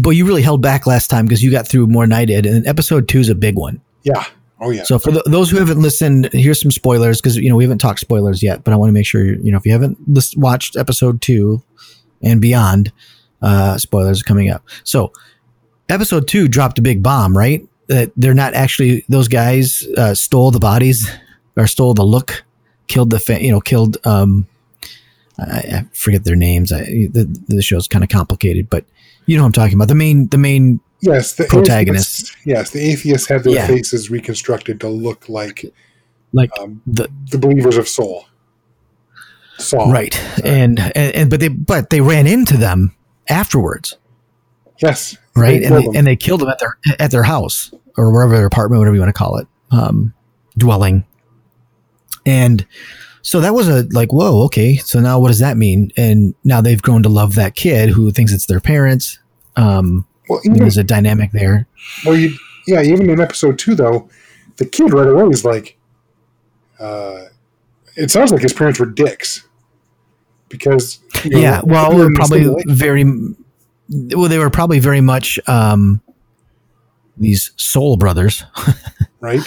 [0.00, 2.46] but you really held back last time because you got through more than I did,
[2.46, 3.82] and episode two is a big one.
[4.04, 4.24] Yeah.
[4.62, 4.84] Oh yeah.
[4.84, 7.78] So for th those who haven't listened, here's some spoilers because you know we haven't
[7.78, 10.36] talked spoilers yet, but I want to make sure you know if you haven't lis-
[10.36, 11.62] watched episode two
[12.22, 12.92] and beyond,
[13.42, 14.64] uh, spoilers are coming up.
[14.84, 15.12] So
[15.88, 17.66] episode two dropped a big bomb, right?
[17.88, 21.10] That they're not actually those guys uh, stole the bodies
[21.56, 22.44] or stole the look,
[22.86, 24.46] killed the fa- you know killed um,
[25.38, 26.70] I, I forget their names.
[26.70, 28.84] I, the the show's kind of complicated, but
[29.26, 29.88] you know what I'm talking about.
[29.88, 31.34] The main the main yes.
[31.34, 32.20] The protagonists.
[32.22, 33.66] atheists- yes, the atheists had their Yeah.
[33.66, 35.64] faces reconstructed to look like
[36.32, 38.24] like um, the the believers of Sol.
[39.58, 39.92] Saul.
[39.92, 42.94] right and, and and but they but they ran into them
[43.28, 43.96] afterwards
[44.82, 45.16] Yes.
[45.36, 45.96] right They and they, them.
[45.96, 49.00] and they killed them at their at their house or wherever their apartment whatever you
[49.02, 50.14] want to call it um
[50.58, 51.04] dwelling
[52.26, 52.66] and
[53.20, 56.60] so that was a like whoa okay so now what does that mean and now
[56.60, 59.18] they've grown to love that kid who thinks it's their parents
[59.56, 61.66] um well, even, there's a dynamic there
[62.04, 64.08] well, you, yeah, even in episode two, though,
[64.56, 65.76] the kid right away is like,
[66.78, 67.24] uh,
[67.96, 69.46] it sounds like his parents were dicks.
[70.48, 73.04] Because, you know, yeah well they're we're probably very
[73.88, 76.02] well they were probably very much um
[77.16, 78.44] these soul brothers
[79.20, 79.40] right?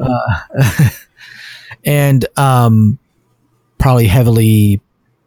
[0.00, 0.88] Uh,
[1.84, 2.98] and um
[3.78, 4.80] probably heavily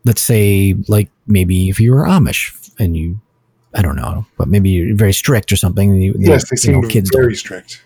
[0.03, 3.17] let's say like maybe if you were amish and you
[3.75, 6.81] i don't know but maybe you're very strict or something you, Yes, they you seem
[6.81, 7.81] know, kids don't- very strict.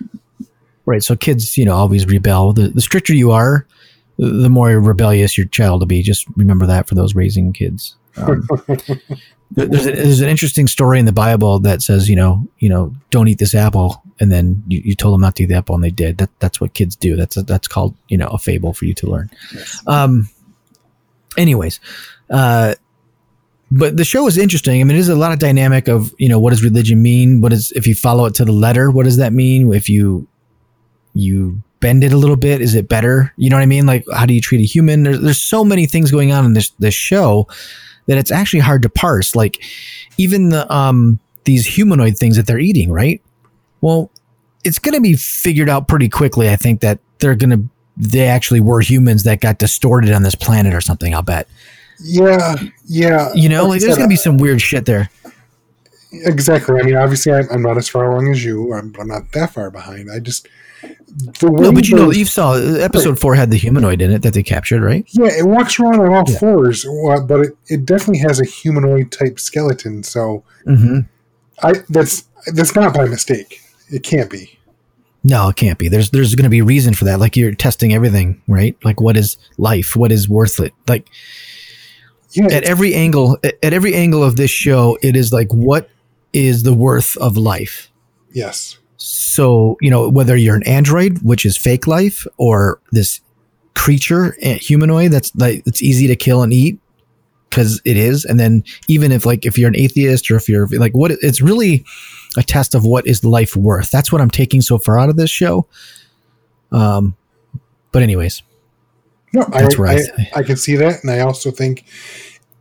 [0.86, 2.54] right so kids you know always rebel.
[2.54, 3.66] The, the stricter you are
[4.18, 6.02] the more rebellious your child will be.
[6.04, 7.96] Just remember that for those raising kids.
[8.18, 8.46] Um,
[9.52, 12.94] there's, a, there's an interesting story in the bible that says you know you know
[13.12, 15.74] don't eat this apple and then you, you told them not to eat the apple
[15.76, 16.18] and they did.
[16.18, 17.16] That that's what kids do.
[17.16, 19.30] That's a, that's called you know a fable for you to learn.
[19.88, 20.30] Um
[21.38, 21.80] anyways
[22.30, 22.76] uh
[23.72, 24.82] but the show is interesting.
[24.82, 27.42] I mean, there's a lot of dynamic of you know what does religion mean?
[27.42, 28.90] What is if you follow it to the letter?
[28.92, 29.72] What does that mean?
[29.74, 30.28] If you
[31.14, 33.34] you bend it a little bit, is it better?
[33.38, 33.86] You know what I mean?
[33.86, 35.04] Like how do you treat a human?
[35.04, 37.48] There's there's so many things going on in this this show
[38.08, 39.36] that it's actually hard to parse.
[39.36, 39.64] Like
[40.18, 43.22] even the um these humanoid things that they're eating, right?
[43.82, 44.12] Well,
[44.64, 46.50] it's going to be figured out pretty quickly.
[46.50, 50.36] I think that they're going to they actually were humans that got distorted on this
[50.36, 51.14] planet or something.
[51.14, 51.48] I'll bet.
[52.02, 53.32] Yeah, yeah.
[53.34, 55.10] You know, Like like there's going to be some weird shit there.
[56.12, 56.80] Exactly.
[56.80, 58.74] I mean, obviously, I'm, I'm not as far along as you.
[58.74, 60.10] I'm, I'm not that far behind.
[60.12, 60.48] I just
[60.82, 64.22] the No, but you know, you saw uh, episode four had the humanoid in it
[64.24, 65.06] that they captured, right?
[65.12, 66.40] yeah, it walks around on all Yeah.
[66.40, 70.04] fours, uh, but it, it definitely has a humanoid type skeleton.
[70.04, 71.00] So Mm-hmm.
[71.62, 73.62] I that's that's not by mistake.
[73.90, 74.58] It can't be.
[75.24, 75.90] No, it can't be.
[75.90, 77.20] There's there's going to be a reason for that.
[77.20, 78.78] Like you're testing everything, right?
[78.84, 79.96] Like what is life?
[79.96, 80.74] What is worth it?
[80.88, 81.08] Like
[82.38, 85.90] At every angle, at at every angle of this show, it is like what
[86.34, 87.90] is the worth of life?
[88.32, 93.22] yes, So you know whether you're an android, which is fake life, or this
[93.76, 96.80] creature, humanoid that's like it's easy to kill and eat
[97.50, 98.26] because it is.
[98.26, 101.42] And then even if like if you're an atheist or if you're like what it's
[101.42, 101.84] really
[102.38, 103.90] a test of what is life worth.
[103.90, 105.66] That's what I'm taking so far out of this show.
[106.72, 107.16] Um,
[107.92, 108.44] but anyways,
[109.34, 110.40] No, I, That's I I.
[110.40, 111.86] I can see that, and I also think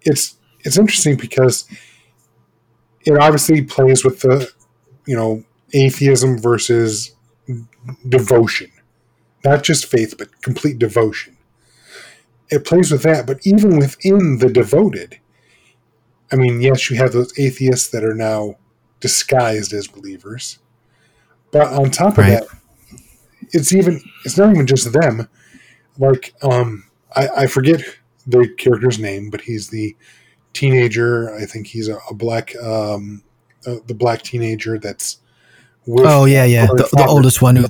[0.02, 1.66] it's it's interesting because
[3.04, 4.50] it obviously plays with the
[5.06, 7.14] you know atheism versus
[8.08, 8.70] devotion,
[9.44, 11.36] not just faith, but complete devotion.
[12.50, 15.18] It plays with that, but even within the devoted,
[16.32, 18.56] I mean, yes, you have those atheists that are now
[19.00, 20.58] disguised as believers,
[21.50, 22.40] but on top of Right.
[22.40, 22.46] that,
[23.52, 25.28] it's even it's not even just them
[25.98, 26.84] like um
[27.14, 27.80] I, I forget
[28.26, 29.96] the character's name but he's the
[30.52, 33.22] teenager i think he's a, a black um
[33.66, 35.18] uh, the black teenager that's
[35.86, 37.56] with oh yeah, yeah, the, the oldest one.
[37.56, 37.66] Who,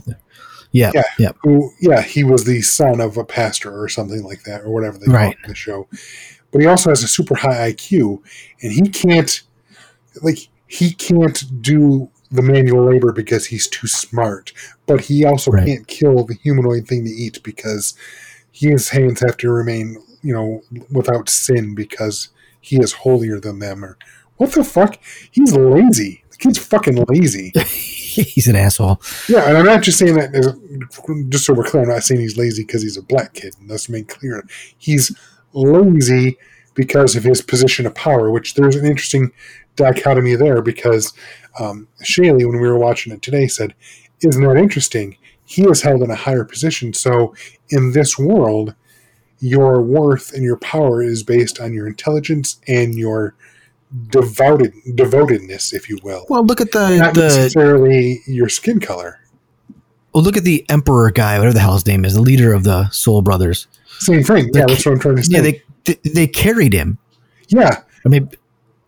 [0.72, 1.02] yeah, Yeah.
[1.18, 4.70] yeah, who yeah he was the son of a pastor or something like that or
[4.70, 5.32] whatever they call Right.
[5.32, 5.86] it in the show
[6.50, 8.20] but he also has a super high iq
[8.60, 9.42] and he can't
[10.22, 14.52] like he can't do the manual labor because he's too smart
[14.86, 15.66] but he also Right.
[15.66, 17.94] can't kill the humanoid thing to eat because
[18.52, 22.28] his hands have to remain you know without sin because
[22.60, 23.96] he is holier than them or
[24.36, 24.98] what the fuck
[25.30, 29.00] he's lazy the kid's fucking lazy he's an asshole.
[29.28, 30.48] yeah, and I'm not just saying that as,
[31.28, 31.84] just so we're clear.
[31.84, 33.54] I'm not saying he's lazy because he's a black kid.
[33.60, 34.44] And let's make clear
[34.76, 35.14] he's
[35.52, 36.36] lazy
[36.74, 38.30] because of his position of power.
[38.32, 39.30] Which there's an interesting
[39.76, 41.12] dichotomy there because
[41.59, 43.74] um, Shaylee, when we were watching it today, said,
[44.20, 45.16] "Isn't that interesting?
[45.44, 46.92] He was held in a higher position.
[46.92, 47.34] So
[47.70, 48.74] in this world,
[49.40, 53.34] your worth and your power is based on your intelligence and your
[54.11, 59.20] devoted devotedness, if you will." Well, look at the not the necessarily your skin color.
[60.12, 62.64] well, look at the emperor guy, whatever the hell his name is, the leader of
[62.64, 63.66] the Soul Brothers.
[64.00, 64.50] Same thing.
[64.54, 65.36] Yeah, that's what I'm trying to say.
[65.36, 66.98] Yeah, they they, they carried him.
[67.48, 68.30] yeah, I mean,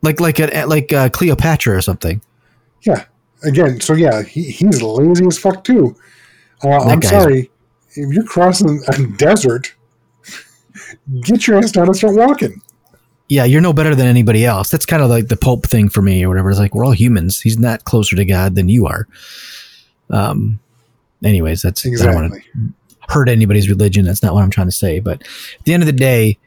[0.03, 2.21] like like a, like uh, Cleopatra or something.
[2.83, 3.05] Yeah.
[3.43, 5.97] Again, so yeah, he, he's lazy as fuck too.
[6.63, 7.51] Uh, I'm sorry.
[7.93, 9.75] If you're crossing a desert,
[11.23, 12.61] get your ass down and start walking.
[13.29, 14.71] Yeah, you're no better than anybody else.
[14.71, 16.51] That's kind of like the Pope thing for me, or whatever.
[16.51, 17.41] It's like we're all humans.
[17.41, 19.07] He's not closer to God than you are.
[20.11, 20.61] Um.
[21.23, 22.73] Anyways, that's I don't want to Exactly.
[23.09, 24.05] hurt anybody's religion.
[24.05, 25.01] That's not what I'm trying to say.
[25.01, 26.39] But at the end of the day,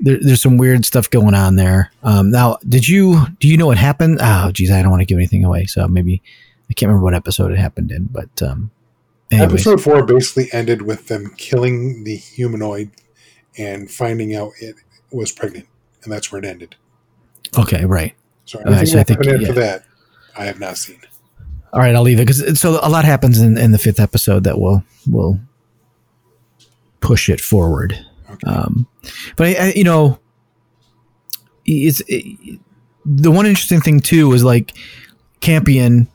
[0.00, 1.90] there, there's some weird stuff going on there.
[2.02, 4.18] Um, now, did you do you know what happened?
[4.20, 5.66] Oh, geez, I don't want to give anything away.
[5.66, 6.22] So maybe
[6.70, 8.04] I can't remember what episode it happened in.
[8.04, 8.70] But um,
[9.30, 12.90] anyways, Episode four basically ended with them killing the humanoid
[13.56, 14.76] and finding out it
[15.10, 15.66] was pregnant,
[16.02, 16.74] and that's where it ended.
[17.58, 18.14] okay, right.
[18.46, 19.52] So right, so I think- happened yeah.
[19.52, 19.84] that,
[20.36, 21.00] I have not seen.
[21.72, 24.44] All right, I'll leave it because so a lot happens in, in the fifth episode
[24.44, 25.40] that will will
[27.00, 27.98] push it forward.
[28.34, 28.50] Okay.
[28.50, 28.86] Um,
[29.36, 30.18] but I, I, you know,
[31.66, 32.60] it's it,
[33.04, 34.72] the one interesting thing too is like
[35.40, 36.08] Campion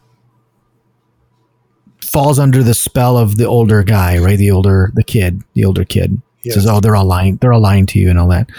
[2.01, 4.37] falls under the spell of the older guy, right?
[4.37, 6.55] The older the kid, the older kid Yes.
[6.55, 7.35] says, "Oh, they're all lying.
[7.37, 8.49] They're all lying to you and all that."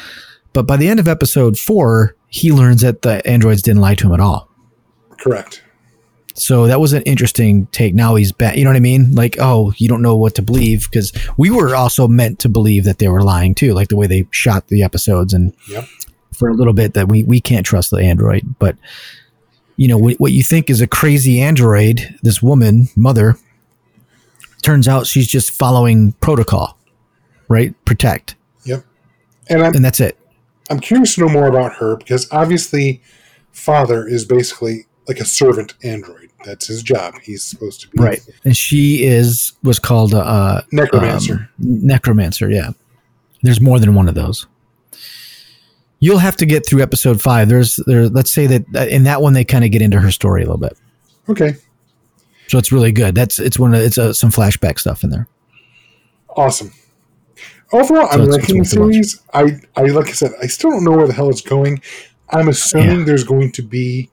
[0.52, 4.06] But by the end of episode four, he learns that the androids didn't lie to
[4.08, 4.48] him at all.
[5.18, 5.62] Correct.
[6.34, 7.94] So that was an interesting take.
[7.94, 8.56] Now he's back.
[8.56, 9.14] You know what I mean?
[9.14, 12.84] Like, oh, you don't know what to believe because we were also meant to believe
[12.84, 15.84] that they were lying too, like the way they shot the episodes and Yep.
[16.32, 18.54] for a little bit that we we can't trust the android.
[18.58, 18.76] But
[19.76, 23.36] you know what, what you think is a crazy android, this woman mother,
[24.62, 26.78] turns out she's just following protocol,
[27.48, 27.74] right?
[27.84, 28.84] Protect, Yep.
[29.48, 30.16] And I'm and that's it.
[30.68, 33.02] I'm curious to know more about her because obviously,
[33.52, 36.19] father is basically like a servant android.
[36.44, 37.14] That's his job.
[37.22, 38.20] He's supposed to be Right.
[38.44, 41.34] And she is was called a uh, necromancer.
[41.34, 42.70] Um, necromancer, yeah.
[43.42, 44.46] There's more than one of those.
[45.98, 47.48] You'll have to get through episode five.
[47.50, 48.08] There's there.
[48.08, 50.56] Let's say that in that one they kind of get into her story a little
[50.58, 50.78] bit,
[51.28, 51.56] okay,
[52.48, 53.14] so it's really good.
[53.14, 55.28] That's it's one of it's uh, some flashback stuff in there.
[56.36, 56.72] awesome.
[57.72, 58.92] Overall, So I'm liking the it's worth the watch.
[58.94, 59.22] series.
[59.34, 61.80] I, I like I said, I still don't know where the hell it's going.
[62.30, 63.04] I'm assuming Yeah.
[63.04, 64.10] there's going to be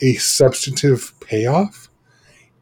[0.00, 1.88] a substantive payoff.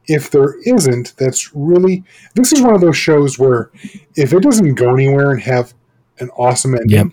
[0.06, 2.02] If there isn't, that's really
[2.34, 3.70] this is one of those shows where
[4.16, 5.74] if it doesn't go anywhere and have
[6.18, 7.06] an awesome ending, Yep.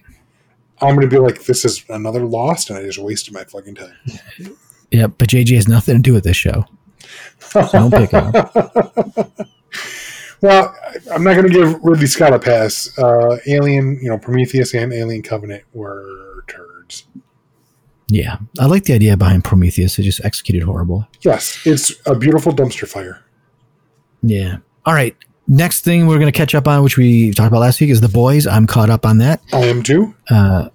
[0.81, 3.75] I'm going to be like, this is another lost, and I just wasted my fucking
[3.75, 3.95] time.
[4.91, 6.65] Yeah, but JJ has nothing to do with this show.
[7.39, 8.33] So don't pick him.
[10.41, 10.75] Well,
[11.11, 12.95] I'm not going to give Ridley Scott a pass.
[12.99, 17.05] Uh, Alien, you know, Prometheus and Alien Covenant were turds.
[18.07, 19.97] Yeah, I like the idea behind Prometheus.
[19.99, 21.07] It just executed horrible.
[21.21, 23.21] Yes, it's a beautiful dumpster fire.
[24.21, 24.57] Yeah.
[24.85, 25.15] All right.
[25.47, 28.01] Next thing we're going to catch up on, which we talked about last week, is
[28.01, 28.47] the boys.
[28.47, 29.41] I'm caught up on that.
[29.53, 30.13] I am too.
[30.29, 30.69] uh,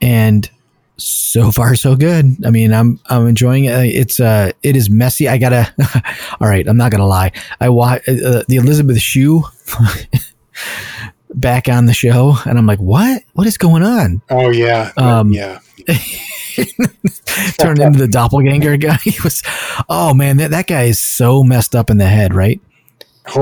[0.00, 0.48] and
[0.96, 2.24] So far, so good.
[2.44, 3.72] I mean, I'm I'm enjoying it.
[3.86, 5.28] It's uh, it is messy.
[5.28, 5.72] I gotta.
[6.40, 7.30] all right, I'm not gonna lie.
[7.60, 9.42] I watch uh, the Elizabeth Shue
[11.34, 13.22] back on the show, and I'm like, what?
[13.34, 14.22] What is going on?
[14.30, 15.60] Oh yeah, Um, yeah.
[17.58, 18.96] Turned into the doppelganger guy.
[19.02, 19.42] He was.
[19.88, 22.60] Oh man, that that guy is so messed up in the head, right?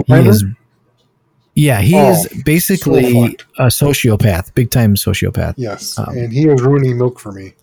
[0.07, 0.45] He is.
[1.55, 3.25] Yeah, he Oh, is basically so
[3.59, 5.55] a sociopath, big time sociopath.
[5.57, 7.55] Yes, um, and he is ruining milk for me.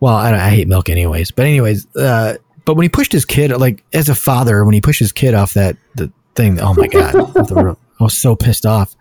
[0.00, 1.30] Well, I, I hate milk anyways.
[1.30, 4.80] But anyways, uh, but when he pushed his kid, like as a father, when he
[4.80, 7.14] pushed his kid off that the thing, oh my god,
[8.00, 8.96] I was so pissed off.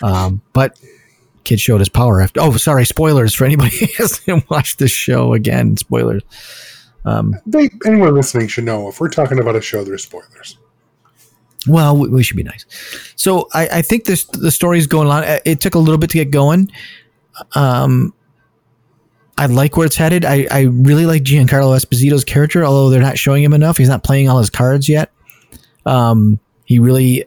[0.00, 0.78] Um, but
[1.48, 2.40] kid showed his power after.
[2.40, 5.76] Oh, sorry, spoilers for anybody who hasn't watched this show again.
[5.76, 6.22] Spoilers.
[7.04, 10.58] Um, They, anyone listening should know if we're talking about a show, there's spoilers.
[11.66, 12.64] well, we, we should be nice.
[13.16, 15.24] So I, I think this the story's going on.
[15.24, 16.70] Uh, It took a little bit to get going.
[17.54, 18.12] Um,
[19.36, 20.24] I like where it's headed.
[20.24, 23.76] I, I really like Giancarlo Esposito's character, although they're not showing him enough.
[23.78, 25.12] He's not playing all his cards yet.
[25.86, 27.24] Um, he really,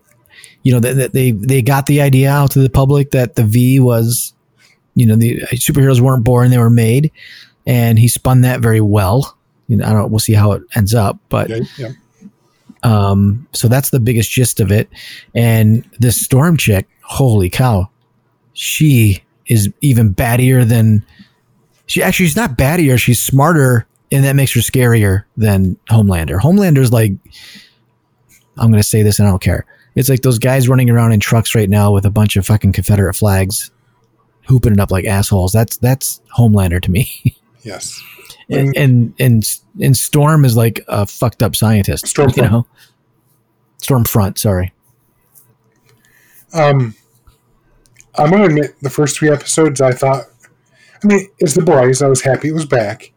[0.64, 3.80] you know, they, they they got the idea out to the public that the V
[3.80, 4.34] was,
[4.96, 7.12] you know, the superheroes weren't born; they were made,
[7.66, 9.38] and he spun that very well.
[9.68, 10.12] You know, I don't.
[10.12, 11.90] We'll see how it ends up, but Yeah, yeah.
[12.84, 14.90] um, so that's the biggest gist of it.
[15.34, 17.90] And this storm chick, holy cow,
[18.54, 21.06] she is even battier than
[21.88, 26.40] she actually she's not battier, she's smarter, and that makes her scarier than Homelander.
[26.40, 27.14] Homelander's like
[28.58, 29.66] I'm gonna say this and I don't care.
[29.96, 32.72] It's like those guys running around in trucks right now with a bunch of fucking
[32.72, 33.72] Confederate flags,
[34.48, 35.52] hooping it up like assholes.
[35.52, 37.10] That's that's Homelander to me.
[37.64, 38.02] Yes.
[38.50, 42.06] and and and, and Storm is like a fucked up scientist.
[42.06, 42.38] Stormfront.
[42.38, 42.68] you know,
[43.80, 44.40] Stormfront.
[44.40, 44.74] Sorry.
[46.54, 46.96] Um,
[48.16, 50.26] I'm gonna admit the first three episodes I thought.
[51.04, 52.02] I mean, it's the boys.
[52.02, 53.12] I was happy it was back.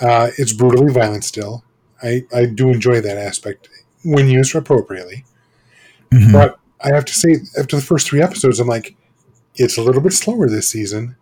[0.00, 1.64] Uh, it's brutally violent still.
[2.02, 3.68] I I do enjoy that aspect
[4.04, 5.24] when used appropriately.
[6.12, 6.32] Mhm.
[6.32, 8.96] But I have to say, after the first three episodes, I'm like,
[9.56, 11.16] it's a little bit slower this season.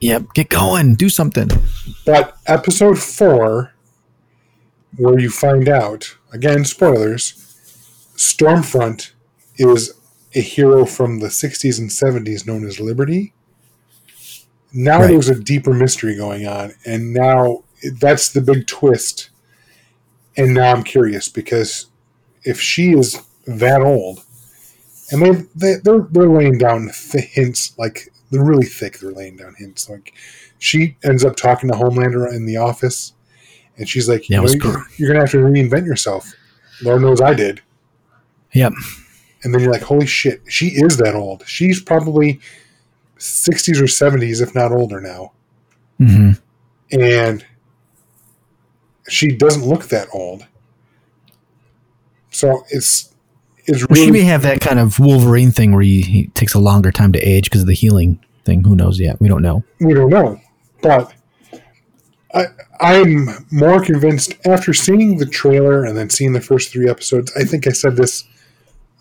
[0.00, 0.34] Yep.
[0.34, 0.94] Get going.
[0.94, 1.50] Do something.
[2.06, 3.72] But episode four,
[4.96, 7.34] where you find out again, spoilers,
[8.16, 9.10] Stormfront
[9.56, 9.92] is
[10.34, 13.32] a hero from the 60s and 70s known as Liberty.
[14.72, 15.08] Now Right.
[15.08, 17.64] there's a deeper mystery going on, and now
[18.00, 19.28] that's the big twist.
[20.36, 21.86] And now I'm curious because
[22.44, 24.24] if she is that old,
[25.10, 28.98] and they, they they're they're laying down th- hints like they're really thick.
[28.98, 30.14] They're laying down hints like
[30.58, 33.12] she ends up talking to Homelander in the office,
[33.76, 34.46] and she's like, you know.
[34.46, 36.32] You're you're gonna have to reinvent yourself.
[36.82, 37.62] Lord knows I did.
[38.52, 38.72] Yep.
[39.42, 41.42] And then you're like, holy shit, she is that old.
[41.46, 42.40] She's probably
[43.18, 45.32] 60s or 70s, if not older now.
[45.98, 46.32] hmm
[46.90, 47.44] And
[49.08, 50.46] she doesn't look that old.
[52.30, 53.11] So it's
[53.66, 56.58] it's Well, she may have that kind of Wolverine thing where he, he takes a
[56.58, 58.64] longer time to age because of the healing thing.
[58.64, 59.20] Who knows yet?
[59.20, 59.62] We don't know.
[59.80, 60.40] we don't know.
[60.82, 61.12] But
[62.34, 62.46] I
[62.80, 67.30] I'm more convinced after seeing the trailer and then seeing the first three episodes.
[67.36, 68.24] I think I said this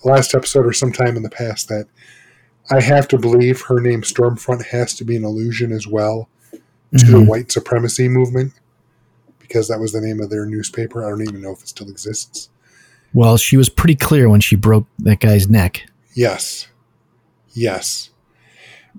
[0.03, 1.87] last episode or sometime in the past that
[2.69, 6.29] I have to believe her name Stormfront has to be an allusion as well
[6.95, 7.27] to the Mhm.
[7.27, 8.53] white supremacy movement
[9.39, 11.03] because that was the name of their newspaper.
[11.03, 12.49] I don't even know if it still exists.
[13.13, 15.85] Well, she was pretty clear when she broke that guy's neck.
[16.13, 16.67] Yes.
[17.53, 18.09] Yes.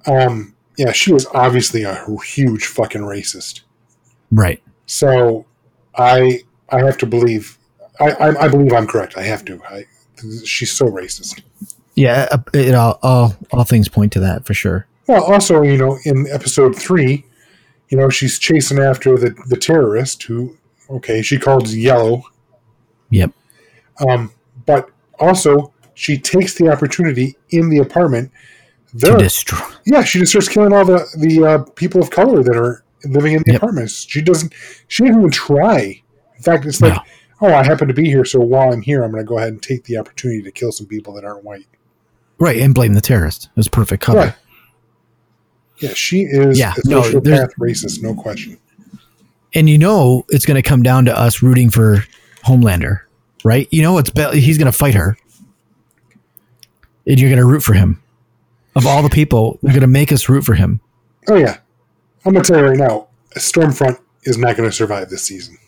[0.06, 3.60] Um yeah, she was obviously a huge fucking racist.
[4.30, 4.62] Right.
[4.86, 5.46] So
[5.96, 6.40] I
[6.70, 7.58] I have to believe
[8.00, 9.16] I I, I believe I'm correct.
[9.16, 9.62] I have to.
[9.64, 9.84] I,
[10.44, 11.42] she's so racist.
[11.94, 12.26] Yeah.
[12.30, 14.86] uh, It all, all all things point to that for sure.
[15.06, 17.24] Well, also, you know, in episode three,
[17.90, 20.56] you know, she's chasing after the the terrorist who,
[20.88, 22.22] okay, she calls Yellow,
[23.10, 23.32] Yep.
[24.08, 24.32] Um,
[24.66, 28.30] but also she takes the opportunity in the apartment.
[29.00, 29.58] To destroy.
[29.86, 33.32] yeah, she just starts killing all the the uh, people of color that are living
[33.32, 33.62] in the Yep.
[33.62, 34.06] apartments.
[34.08, 34.52] She doesn't.
[34.88, 36.02] She didn't even try.
[36.36, 37.48] In fact, it's like, No.
[37.48, 39.48] oh, I happen to be here, so while I'm here, I'm going to go ahead
[39.52, 41.66] and take the opportunity to kill some people that aren't white.
[42.38, 42.58] Right.
[42.60, 43.44] And blame the terrorist.
[43.46, 44.18] It was perfect cover.
[44.18, 44.34] Right.
[45.78, 48.58] Yeah, she is Yeah, a no, sociopath racist, no question.
[49.54, 52.04] and you know it's going to come down to us rooting for
[52.44, 53.00] Homelander,
[53.44, 53.68] right?
[53.70, 55.16] You know it's be- he's going to fight her,
[57.06, 58.02] and you're going to root for him.
[58.74, 60.80] Of all the people, they're going to make us root for him.
[61.28, 61.58] Oh yeah,
[62.24, 65.58] I'm going to tell you right now, Stormfront is not going to survive this season.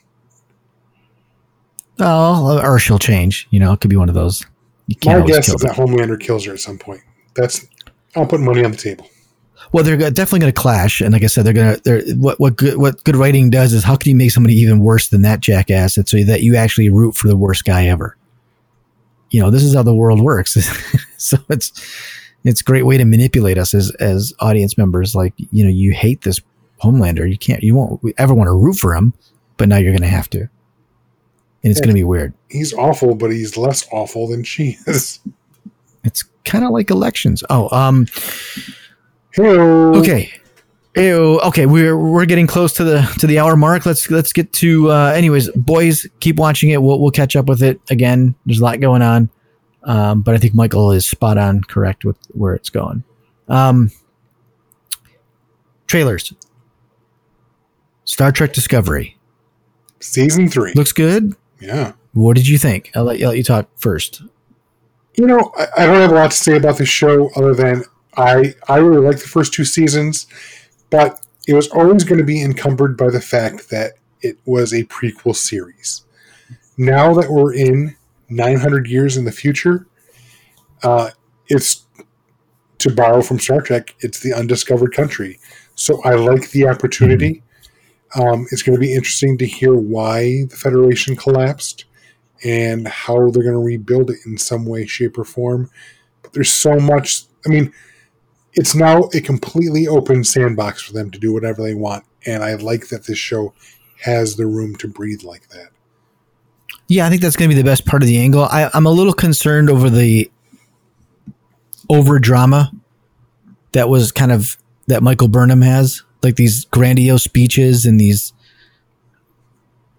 [2.01, 3.47] Oh, or she'll change.
[3.51, 4.45] You know, it could be one of those.
[4.87, 5.77] You can't My guess is that.
[5.77, 7.01] Homelander kills her at some point.
[7.35, 7.67] That's
[8.17, 9.09] I'll put money on the table.
[9.75, 11.83] Well, they're definitely going to clash, and like I said, they're going to.
[11.83, 14.79] They're what what good what good writing does is how can you make somebody even
[14.79, 18.17] worse than that jackass, and so that you actually root for the worst guy ever.
[19.31, 20.53] You know, this is how the world works.
[21.17, 21.73] so it's
[22.45, 25.17] it's a great way to manipulate us as as audience members.
[25.17, 26.41] Like you know, you hate this
[26.81, 29.13] Homelander, you can't, you won't ever want to root for him,
[29.57, 30.51] but now you're going to have to, and
[31.65, 32.33] it's going to be weird.
[32.49, 35.19] He's awful, but he's less awful than she is.
[36.05, 37.43] It's kind of like elections.
[37.51, 38.07] Oh, um,
[39.35, 39.95] Hello.
[39.95, 40.33] Okay.
[40.97, 43.85] Ew, okay, we're we're getting close to the to the hour mark.
[43.85, 46.81] Let's let's get to uh anyways, boys, keep watching it.
[46.81, 48.37] We'll we'll catch up with it again.
[48.47, 49.29] There's a lot going on.
[49.83, 53.03] Um, but I think Michael is spot on correct with where it's going.
[53.49, 53.91] Um
[55.89, 56.33] trailers.
[58.05, 59.19] Star Trek Discovery.
[59.99, 60.75] Season three.
[60.75, 61.35] Looks good.
[61.61, 61.93] yeah.
[62.13, 62.93] What did you think?
[62.95, 64.23] I'll let, I'll let you talk first.
[65.17, 67.83] You know, I, I don't have a lot to say about this show other than
[68.17, 70.27] I I really like the first two seasons,
[70.91, 74.85] but it was always going to be encumbered by the fact that it was a
[74.85, 76.05] prequel series.
[76.77, 77.97] Now that we're in
[78.31, 79.87] 900 years in the future,
[80.83, 81.11] uh,
[81.49, 81.87] it's
[82.79, 83.95] to borrow from Star Trek.
[84.01, 85.39] It's the undiscovered country,
[85.75, 87.43] so I like the opportunity.
[88.17, 91.85] Um, it's going to be interesting to hear why the Federation collapsed
[92.45, 95.71] and how they're going to rebuild it in some way, shape, or form.
[96.23, 97.25] But there's so much.
[97.45, 97.73] I mean,
[98.55, 102.55] it's now a completely open sandbox for them to do whatever they want, and I
[102.55, 103.53] like that this show
[104.03, 105.69] has the room to breathe like that.
[106.89, 108.45] Yeah, I think that's going to be the best part of the angle.
[108.45, 110.31] I, I'm a little concerned over the
[111.91, 112.73] over drama
[113.73, 118.33] that was kind of that Michael Burnham has, like these grandiose speeches and these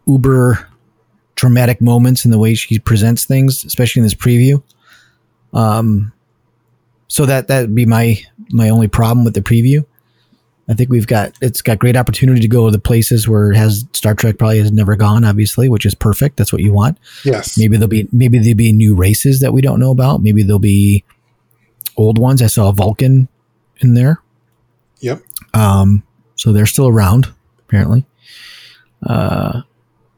[0.08, 0.68] uber
[1.36, 4.62] dramatic moments in the way she presents things, especially in this preview.
[5.54, 6.14] Um,
[7.08, 8.20] so that that'd be my
[8.52, 9.86] my only problem with the preview.
[10.68, 13.56] I think we've got it's got great opportunity to go to the places where it
[13.56, 16.38] has Star Trek probably has never gone, obviously, which is perfect.
[16.38, 16.98] That's what you want.
[17.24, 17.58] Yes.
[17.58, 20.24] Maybe there'll be maybe there'll be new races that we don't know about.
[20.24, 21.04] Maybe there'll be
[21.98, 22.42] old ones.
[22.42, 23.28] I saw a Vulcan
[23.80, 24.22] in there.
[25.02, 25.22] Yep.
[25.54, 26.04] Um,
[26.36, 28.06] so they're still around, apparently.
[29.06, 29.62] Uh,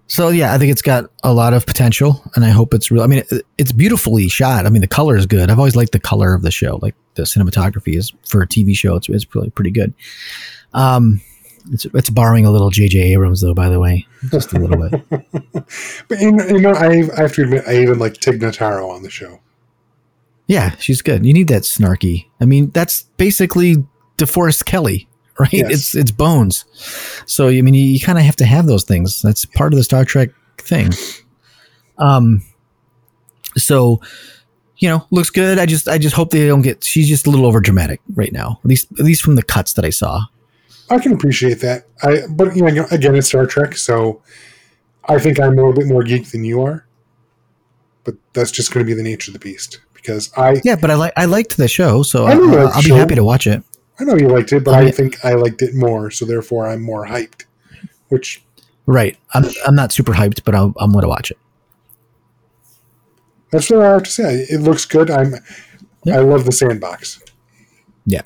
[0.08, 3.03] so yeah, I think it's got a lot of potential, and I hope it's real.
[3.03, 4.66] I mean, it, it's beautifully shot.
[4.66, 5.49] I mean, the color is good.
[5.49, 6.80] I've always liked the color of the show.
[6.82, 8.95] Like the cinematography is for a TV show.
[8.95, 9.93] It's it's pretty pretty good.
[10.74, 11.22] Um,
[11.72, 12.99] it's it's borrowing a little J.J.
[13.14, 15.01] Abrams though, by the way, just a little bit.
[16.08, 18.89] But you know, you know I, I have to admit, I even like Tig Notaro
[18.89, 19.41] on the show.
[20.47, 21.26] Yeah, she's good.
[21.26, 22.28] You need that snarky.
[22.39, 23.86] I mean, that's basically
[24.18, 25.10] DeForest Kelley,
[25.40, 25.54] right?
[25.54, 25.72] Yes.
[25.72, 26.66] It's it's Bones.
[27.26, 29.22] So I mean, you, you kind of have to have those things.
[29.22, 30.92] That's part of the Star Trek thing.
[31.98, 32.44] Um.
[33.56, 34.02] So,
[34.78, 35.58] you know, looks good.
[35.58, 36.84] I just I just hope they don't get.
[36.84, 38.60] She's just a little over dramatic right now.
[38.64, 40.26] At least at least from the cuts that I saw.
[40.90, 41.88] I can appreciate that.
[42.04, 44.22] I but you know again it's Star Trek, so
[45.06, 46.86] I think I'm a little bit more geek than you are.
[48.04, 50.90] But that's just going to be the nature of the beast because I Yeah, but
[50.90, 53.64] I like I liked the show, so I, will be happy to watch it.
[54.00, 56.68] I know you liked it, but Oh, I think I liked it more, so therefore
[56.68, 57.45] I'm more hyped.
[58.10, 58.43] Which
[58.86, 59.18] Right.
[59.34, 61.38] I'm I'm not super hyped, but I'll, I'm going to watch it.
[63.52, 64.45] that's what I have to say.
[64.50, 65.10] It looks good.
[65.10, 65.36] I'm
[66.04, 66.18] Yeah.
[66.18, 67.22] I love the sandbox.
[68.06, 68.22] Yeah.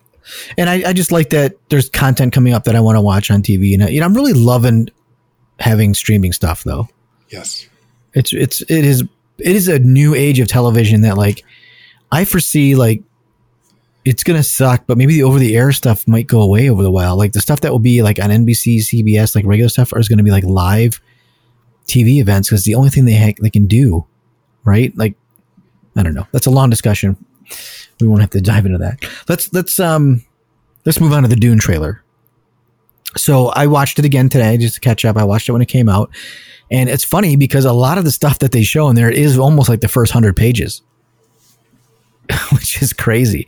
[0.57, 3.32] And I, I just like that there's content coming up that I want to watch
[3.32, 3.74] on TV.
[3.74, 4.89] And, I- you know, I'm really loving
[5.59, 6.88] having streaming stuff though.
[7.30, 7.67] Yes.
[8.13, 9.01] It's, it's, it is,
[9.38, 11.43] it is a new age of television that like
[12.11, 13.03] I foresee like
[14.04, 16.91] it's to suck, but maybe the over the air stuff might go away over the
[16.91, 17.16] while.
[17.16, 20.18] Like the stuff that will be like on NBC, CBS, like regular stuff is going
[20.18, 20.99] to be like live
[21.88, 24.06] TV events because the only thing they ha- they can do,
[24.64, 24.95] right?
[24.97, 25.16] Like,
[25.95, 26.28] I don't know.
[26.32, 27.16] That's a long discussion.
[27.99, 29.04] We won't have to dive into that.
[29.30, 30.24] Let's let's um
[30.86, 32.04] let's move on to the Dune trailer.
[33.18, 35.18] So I watched it again today just to catch up.
[35.18, 36.10] I watched it when it came out,
[36.72, 39.38] and it's funny because a lot of the stuff that they show in there is
[39.38, 40.82] almost like the first hundred pages,
[42.52, 43.47] which is crazy.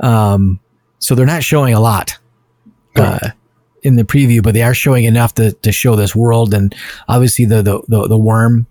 [0.00, 0.60] Um,
[0.98, 2.18] so they're not showing a lot
[2.96, 3.30] uh,
[3.82, 6.74] in the preview, but they are showing enough to to show this world, and
[7.08, 8.66] obviously the the the, the worm,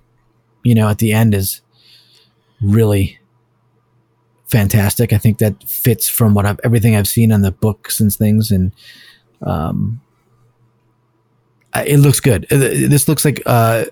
[0.63, 1.61] you know, at the end is
[2.61, 3.19] really
[4.47, 5.13] fantastic.
[5.13, 8.51] I think that fits from what I've everything I've seen on the books and things,
[8.51, 8.71] and
[9.41, 10.01] um,
[11.75, 12.45] it looks good.
[12.51, 13.85] Uh, This looks like uh,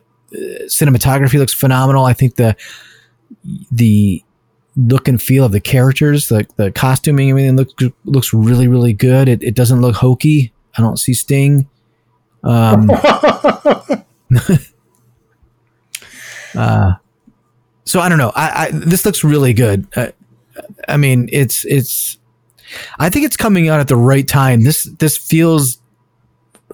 [0.66, 2.06] cinematography looks phenomenal.
[2.06, 2.56] I think the
[3.72, 4.24] the
[4.76, 7.74] look and feel of the characters, the the costuming, everything looks
[8.06, 9.28] looks really really good.
[9.28, 10.54] It, it doesn't look hokey.
[10.78, 11.68] I don't see Sting.
[12.44, 12.90] Um,
[16.56, 16.94] uh,
[17.86, 18.32] so I don't know.
[18.36, 19.88] I, I this looks really good.
[19.96, 20.08] Uh,
[20.88, 22.18] I mean, it's it's
[23.00, 24.64] I think it's coming out at the right time.
[24.64, 25.80] This this feels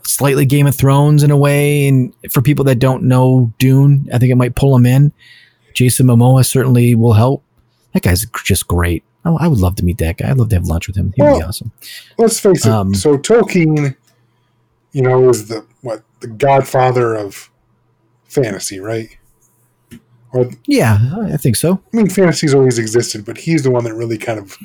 [0.03, 4.17] slightly Game of Thrones in a way, and for people that don't know Dune, I
[4.17, 5.11] think it might pull them in.
[5.73, 7.43] Jason Momoa certainly will help.
[7.93, 9.03] That guy's just great.
[9.25, 10.29] I, I would love to meet that guy.
[10.29, 11.13] I'd love to have lunch with him.
[11.15, 11.71] He'd be awesome.
[12.17, 12.71] Let's face it.
[12.71, 13.95] Um, so Tolkien,
[14.91, 17.49] you know, is the what the godfather of
[18.25, 19.17] fantasy, right?
[20.31, 21.81] Or Yeah, I I think so.
[21.93, 24.57] I mean, fantasy's always existed, but he's the one that really kind of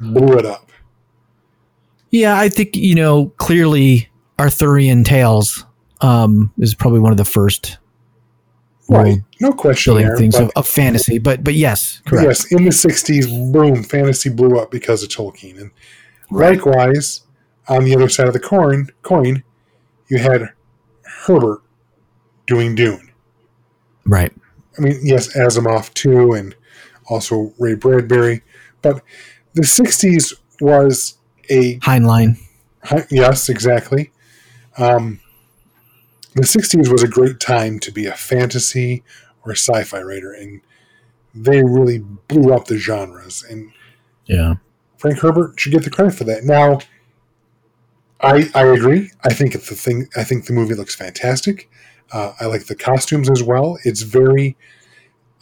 [0.00, 0.70] blew it up.
[2.10, 5.64] Yeah, I think you know clearly Arthurian tales
[6.00, 7.78] um, is probably one of the first
[8.88, 9.18] Right.
[9.40, 10.16] No question building there.
[10.16, 11.18] things but- of, of fantasy.
[11.18, 12.26] But but yes, correct.
[12.26, 15.70] Yes, in the '60s, boom, fantasy blew up because of Tolkien, and
[16.30, 17.22] likewise,
[17.68, 19.44] on the other side of the coin, coin,
[20.08, 20.50] you had
[21.04, 21.60] Herbert
[22.46, 23.10] doing Dune.
[24.06, 24.32] Right.
[24.78, 26.54] I mean, yes, Asimov too, and
[27.10, 28.42] also Ray Bradbury,
[28.80, 29.02] but
[29.52, 31.18] the '60s was
[31.50, 32.38] a Heinlein.
[33.10, 34.12] yes, exactly.
[34.78, 35.20] Um,
[36.34, 39.02] the '60s was a great time to be a fantasy
[39.44, 40.60] or a sci-fi writer, and
[41.34, 43.44] they really blew up the genres.
[43.48, 43.72] And
[44.26, 44.54] Yeah.
[44.96, 46.44] Frank Herbert should get the credit for that.
[46.44, 46.80] Now,
[48.20, 49.10] I I agree.
[49.22, 50.08] I think the thing.
[50.16, 51.70] I think the movie looks fantastic.
[52.10, 53.78] Uh, I like the costumes as well.
[53.84, 54.56] It's very.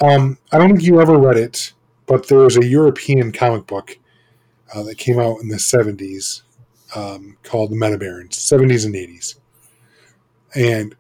[0.01, 1.73] Um, I don't think you ever read it,
[2.07, 3.99] but there was a European comic book
[4.75, 6.43] uh, that came out in the seventies
[6.95, 9.37] um, called the Metabarons, seventies and eighties,
[10.57, 10.95] and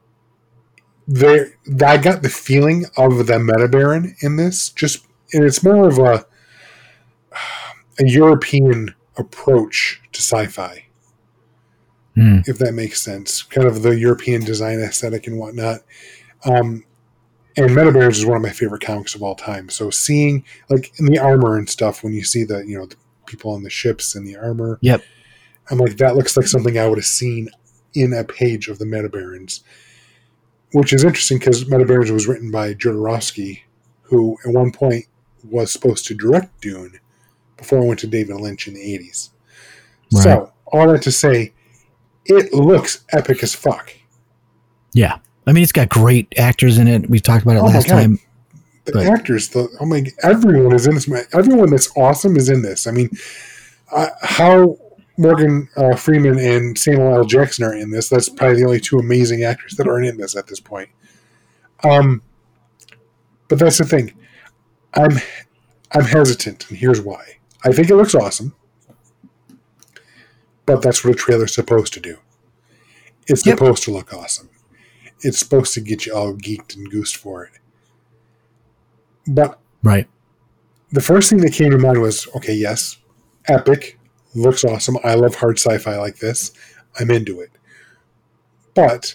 [1.09, 1.54] there
[1.84, 4.68] I got the feeling of the Metabaron in this.
[4.70, 6.26] Just and it's more of a
[7.98, 10.84] a European approach to sci-fi,
[12.14, 12.38] Hmm.
[12.46, 13.42] if that makes sense.
[13.42, 15.80] Kind of the European design aesthetic and whatnot.
[16.44, 16.84] Um,
[17.57, 19.70] and Metabarons is one of my favorite comics of all time.
[19.70, 22.96] So seeing like in the armor and stuff, when you see the you know the
[23.26, 25.02] people on the ships and the armor, Yep.
[25.70, 27.48] I'm like that looks like something I would have seen
[27.97, 29.61] in a page of the Metabarons,
[30.72, 33.62] which is interesting because Metabarons was written by Jodorowsky,
[34.03, 35.07] who at one point
[35.49, 36.99] was supposed to direct Dune
[37.57, 39.30] before it went to David Lynch in the 80s.
[40.12, 40.22] Right.
[40.22, 41.53] So, all that to say,
[42.26, 43.94] it looks epic as fuck.
[44.92, 45.18] Yeah.
[45.47, 47.09] I mean, it's got great actors in it.
[47.09, 48.18] We talked about it Oh last time.
[48.84, 51.09] The But- actors, the oh my, everyone is in this.
[51.32, 52.86] Everyone that's awesome is in this.
[52.86, 53.11] I mean,
[53.92, 54.78] uh, how
[55.19, 57.25] Morgan uh, Freeman and Samuel L.
[57.25, 58.09] Jackson are in this.
[58.09, 60.91] That's probably the only two amazing actors that aren't in this at this point.
[61.85, 62.23] Um,
[63.49, 64.12] but that's the thing.
[64.95, 65.12] I'm
[65.93, 67.25] I'm hesitant, and here's why.
[67.64, 68.55] I think it looks awesome,
[70.67, 72.19] but that's what a trailer's supposed to do.
[73.27, 73.59] It's Yep.
[73.59, 74.51] supposed to look awesome.
[75.21, 77.53] It's supposed to get you all geeked and goosed for it.
[79.27, 80.09] But Right.
[80.93, 82.99] the first thing that came to mind was okay, yes,
[83.47, 83.99] epic,
[84.37, 84.99] looks awesome.
[85.05, 86.53] I love hard sci fi like this.
[86.99, 87.51] I'm into it.
[88.74, 89.14] But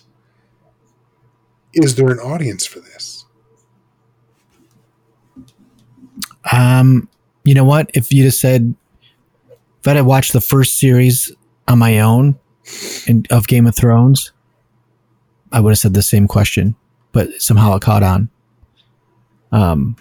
[1.74, 3.26] is there an audience for this?
[6.52, 7.08] Um,
[7.44, 7.90] you know what?
[7.94, 8.76] If you just said,
[9.80, 11.32] if I had watched the first series
[11.68, 12.38] on my own
[13.08, 14.32] in, of Game of Thrones,
[15.52, 16.76] I would have said the same question,
[17.12, 18.30] but somehow it caught on.
[19.52, 19.96] Um,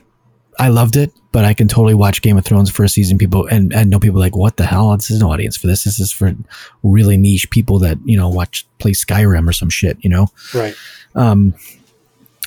[0.59, 3.17] I loved it, but I can totally watch Game of Thrones first season.
[3.19, 4.95] People and and know people like, what the hell?
[4.97, 5.85] This is no audience for this.
[5.85, 6.35] This is for
[6.83, 9.97] really niche people that you know watch play Skyrim or some shit.
[10.03, 10.29] You know.
[10.55, 10.75] Right.
[11.15, 11.55] Um,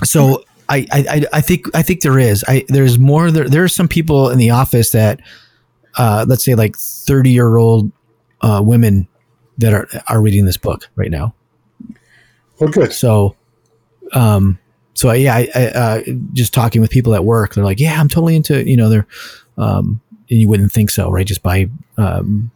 [0.04, 3.68] so I, I, I- think, I think there is, I, there's more, there, there are
[3.70, 5.20] some people in the office that,
[5.98, 7.92] uh, let's say like 30 year old,
[8.42, 9.08] uh, women
[9.58, 11.34] that are, are reading this book right now.
[12.60, 12.94] Well, good.
[12.94, 13.36] So,
[14.14, 14.58] um,
[14.94, 16.02] so yeah, I, I, uh,
[16.34, 19.08] just talking with people at work, they're like, yeah, I'm totally into, you know, they're,
[19.58, 21.26] um, and you wouldn't think so, right?
[21.26, 22.52] Just by, um,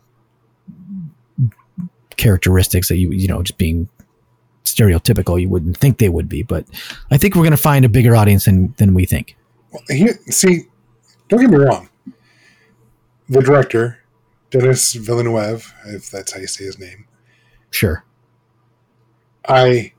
[2.16, 3.88] characteristics that you, you know, just being
[4.66, 6.66] stereotypical, you wouldn't think they would be, but
[7.12, 9.36] I think we're going to find a bigger audience than, than we think.
[9.72, 10.66] Well, here, see,
[11.30, 11.90] don't get me wrong.
[13.30, 14.00] The director,
[14.50, 17.08] Denis Villeneuve, if that's how you say his name,
[17.70, 18.04] Sure.
[19.48, 19.94] I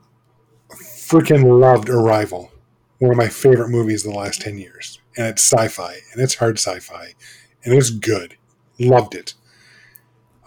[1.09, 2.51] freaking loved Arrival.
[2.99, 4.99] One of my favorite movies of the last 10 years.
[5.17, 7.13] And it's sci fi, and it's hard sci fi,
[7.63, 8.37] and it's good.
[8.79, 9.33] Loved it.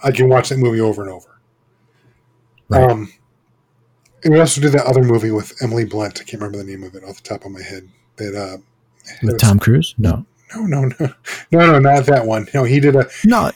[0.04, 1.40] I can watch that movie over and over.
[2.68, 2.90] Right.
[2.90, 3.12] Um,
[4.24, 6.20] and we also did that other movie with Emily Blunt.
[6.20, 7.88] I can't remember the name of it off the top of my head.
[8.16, 8.58] That uh,
[9.22, 9.94] With Tom Cruise?
[9.98, 10.24] No.
[10.54, 11.14] No, no, no,
[11.50, 12.46] no, no, not that one.
[12.54, 13.06] No, he did a.
[13.24, 13.50] No.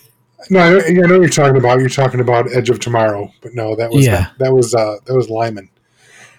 [0.51, 1.79] No, I know, I know what you're talking about.
[1.81, 4.31] You're talking about Edge of Tomorrow, but no, that was Yeah.
[4.39, 5.69] that was uh, that was Liman.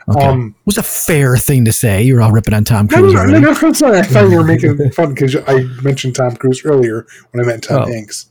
[0.09, 0.25] Okay.
[0.25, 2.01] Um, was a fair thing to say.
[2.03, 3.99] You're all ripping on Tom Cruise no, no, no, I'm sorry.
[3.99, 7.65] I thought you were making fun because I mentioned Tom Cruise earlier when I meant
[7.65, 7.85] Tom Oh.
[7.87, 8.27] Hanks.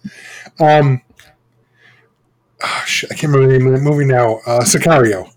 [0.59, 1.03] Um,
[2.62, 4.37] ah, shit, I can't remember the name of the movie now.
[4.47, 5.31] Uh, Sicario.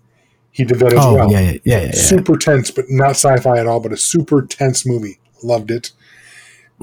[0.52, 1.30] He did that as Oh well.
[1.30, 1.90] yeah, yeah, yeah, yeah, yeah.
[1.92, 3.80] Super tense, but not sci-fi at all.
[3.80, 5.18] But a super tense movie.
[5.42, 5.92] Loved it.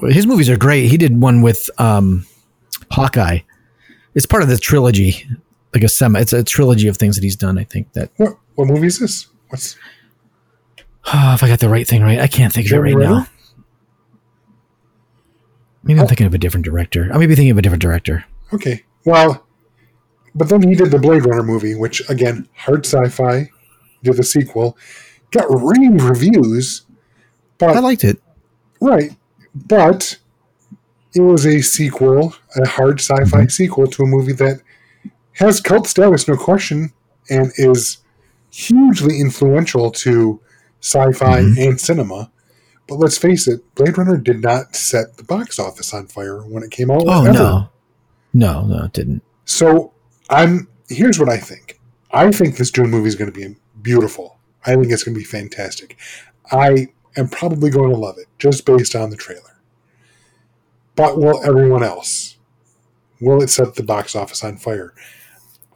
[0.08, 0.86] His movies are great.
[0.88, 2.26] He did one with um,
[2.92, 3.40] Hawkeye.
[4.14, 5.28] It's part of the trilogy,
[5.74, 6.20] like a semi.
[6.20, 7.58] It's a trilogy of things that he's done.
[7.58, 8.10] I think that.
[8.16, 9.26] What what movie is this?
[9.48, 9.76] What's
[11.12, 13.26] Oh, if I got the right thing right, I can't think of it right now.
[15.82, 16.08] Maybe I'm Oh.
[16.08, 17.08] thinking of a different director.
[17.12, 18.24] I may be thinking of a different director.
[18.52, 18.84] okay?
[19.04, 19.46] Well,
[20.34, 23.50] but then he did the Blade Runner movie, which again, hard sci-fi.
[24.02, 24.76] Did the sequel,
[25.32, 26.86] got rave reviews,
[27.58, 28.22] but I liked it.
[28.80, 29.16] Right.
[29.54, 30.18] But
[31.14, 33.48] it was a sequel, a hard sci fi Mm-hmm.
[33.48, 34.60] sequel to a movie that
[35.32, 36.92] has cult status, no question,
[37.28, 37.98] and is
[38.66, 40.40] hugely influential to
[40.80, 41.68] sci fi Mhm.
[41.68, 42.30] and cinema.
[42.88, 46.62] But let's face it, Blade Runner did not set the box office on fire when
[46.62, 47.04] it came out.
[47.06, 47.32] Oh ever.
[47.38, 47.68] no,
[48.32, 49.22] no, no, it didn't.
[49.44, 49.92] So
[50.30, 51.78] I'm here's what I think.
[52.10, 54.38] I think this Dune movie is going to be beautiful.
[54.64, 55.96] I think it's going to be fantastic.
[56.50, 59.60] I am probably going to love it just based on the trailer.
[60.96, 62.36] But will everyone else?
[63.20, 64.94] Will it set the box office on fire?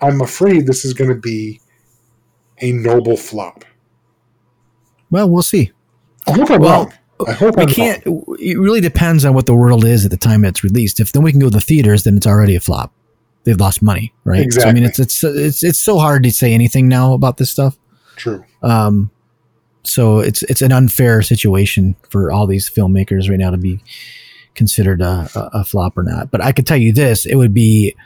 [0.00, 1.60] I'm afraid this is going to be
[2.60, 3.64] a noble flop.
[5.10, 5.72] Well, we'll see.
[6.26, 6.92] I hope I'm Well, wrong.
[7.26, 8.06] I hope We I'm can't.
[8.06, 8.24] wrong.
[8.40, 11.00] It really depends on what the world is at the time it's released.
[11.00, 12.92] If then we can go to the theaters, then it's already a flop.
[13.44, 14.52] They've lost money, right?
[14.52, 17.50] So, I mean, it's it's it's it's so hard to say anything now about this
[17.50, 17.76] stuff.
[18.16, 18.44] True.
[18.62, 19.10] Um,
[19.82, 23.82] so it's it's an unfair situation for all these filmmakers right now to be
[24.54, 26.30] considered a, a, a flop or not.
[26.30, 27.96] But I could tell you this: it would be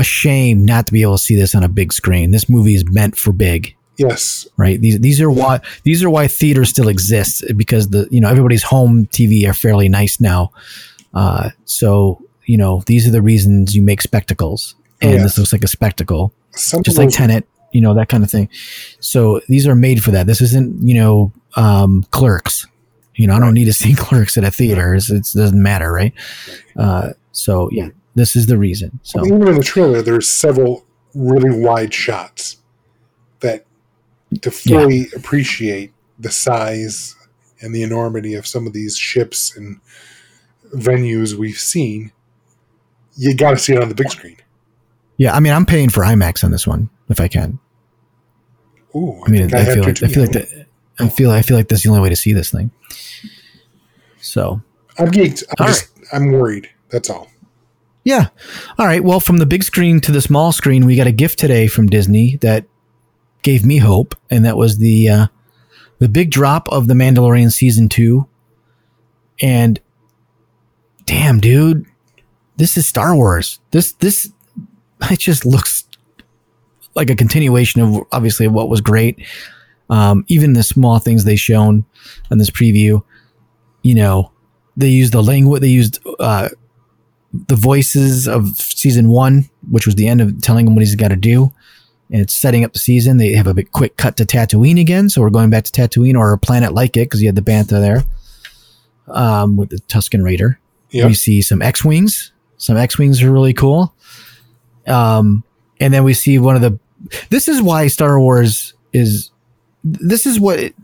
[0.00, 2.30] a shame not to be able to see this on a big screen.
[2.32, 4.46] This movie is meant for big, Yes.
[4.56, 4.80] right?
[4.80, 8.62] These these are why these are why theater still exists because the you know everybody's
[8.64, 10.50] home TV are fairly nice now.
[11.14, 15.22] Uh, so you know these are the reasons you make spectacles, and Yes.
[15.22, 18.48] this looks like a spectacle Some just like Tenet, you know, that kind of thing.
[19.00, 20.26] So these are made for that.
[20.26, 22.66] This isn't, you know, um, clerks.
[23.16, 24.94] You know, I don't need to see clerks at a theater.
[24.94, 26.12] It's, it doesn't matter, right?
[26.76, 27.88] Uh, so yeah,
[28.20, 29.00] this is the reason.
[29.02, 32.58] So even in the trailer, there's several really wide shots
[33.40, 33.64] that
[34.42, 37.16] to fully appreciate the size
[37.62, 39.80] and the enormity of some of these ships and
[40.74, 42.12] venues we've seen.
[43.16, 44.36] You got to see it on the big screen.
[45.16, 47.58] yeah, I mean, I'm paying for IMAX on this one if I can.
[48.94, 50.66] Ooh, I mean, think I, have feel like I feel like that.
[50.98, 52.70] I feel I feel like that's the only way to see this thing.
[54.20, 54.60] So
[54.98, 55.42] I'm geeked.
[55.58, 56.68] I'm All just I'm worried.
[56.90, 57.30] That's all.
[58.04, 58.28] Yeah.
[58.78, 59.04] All right.
[59.04, 61.88] Well, from the big screen to the small screen, we got a gift today from
[61.88, 62.64] Disney that
[63.42, 65.26] gave me hope, and that was the uh,
[65.98, 68.26] the big drop of the Mandalorian season two.
[69.40, 69.80] And
[71.04, 71.86] damn, dude,
[72.56, 73.60] this is Star Wars.
[73.70, 74.32] This this
[75.10, 75.84] it just looks
[76.94, 79.24] like a continuation of obviously what was great.
[79.88, 81.84] Um, even the small things they shown
[82.30, 83.02] in this preview,
[83.82, 84.30] you know,
[84.76, 86.48] they used the language, they used uh,
[87.32, 91.08] the voices of season one, which was the end of telling him what he's got
[91.08, 91.52] to do.
[92.12, 93.18] And it's setting up the season.
[93.18, 95.08] They have a big quick cut to Tatooine again.
[95.08, 97.42] So we're going back to Tatooine or a planet like it because you had the
[97.42, 98.02] Bantha there
[99.06, 100.58] um, with the Tusken Raider.
[100.90, 101.06] Yep.
[101.06, 102.32] We see some X Wings.
[102.56, 103.94] Some X Wings are really cool.
[104.88, 105.44] Um,
[105.78, 106.78] and then we see one of the.
[107.30, 109.30] This is why Star Wars is.
[109.84, 110.74] This is what it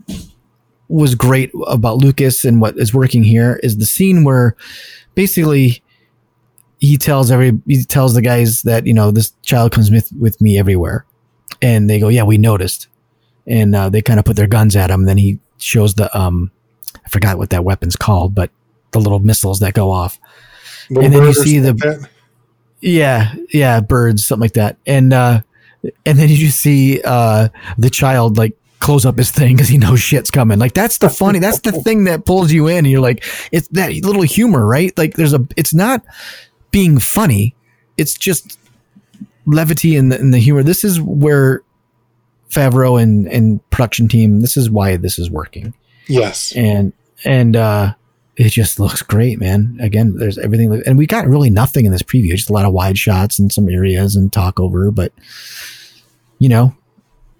[0.87, 4.55] was great about Lucas and what is working here is the scene where
[5.13, 5.83] basically
[6.79, 10.39] he tells every he tells the guys that you know this child comes with with
[10.41, 11.05] me everywhere,
[11.61, 12.87] and they go yeah we noticed,
[13.45, 15.05] and uh, they kind of put their guns at him.
[15.05, 16.51] then he shows the um
[17.05, 18.51] I forgot what that weapon's called, but
[18.91, 20.19] the little missiles that go off.
[20.89, 22.09] And then you see the- like.
[22.79, 24.77] Yeah, yeah, birds, something like that.
[24.85, 25.41] And uh
[26.05, 29.99] and then you see uh the child like close up his thing because he knows
[29.99, 30.59] shit's coming.
[30.59, 32.79] Like that's the funny, that's the thing that pulls you in.
[32.79, 34.95] And you're like, it's that little humor, right?
[34.97, 36.03] Like there's a, it's not
[36.71, 37.55] being funny.
[37.97, 38.59] It's just
[39.45, 40.63] levity and the, and the humor.
[40.63, 41.63] This is where
[42.49, 44.41] Favreau and and production team.
[44.41, 45.73] This is why this is working
[46.07, 46.53] Yes.
[46.55, 46.93] and
[47.25, 47.93] and uh
[48.37, 52.03] it just looks great man again there's everything and we got really nothing in this
[52.03, 55.11] preview just a lot of wide shots and some areas and talk over but
[56.37, 56.75] you know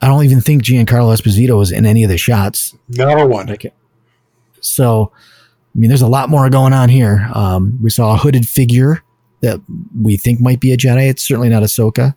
[0.02, 3.46] i don't even think giancarlo esposito was in any of the shots Not one.
[3.46, 3.72] like
[4.60, 8.48] so i mean there's a lot more going on here um we saw a hooded
[8.48, 9.04] figure
[9.42, 9.62] that
[10.00, 12.16] we think might be a jedi it's certainly not ahsoka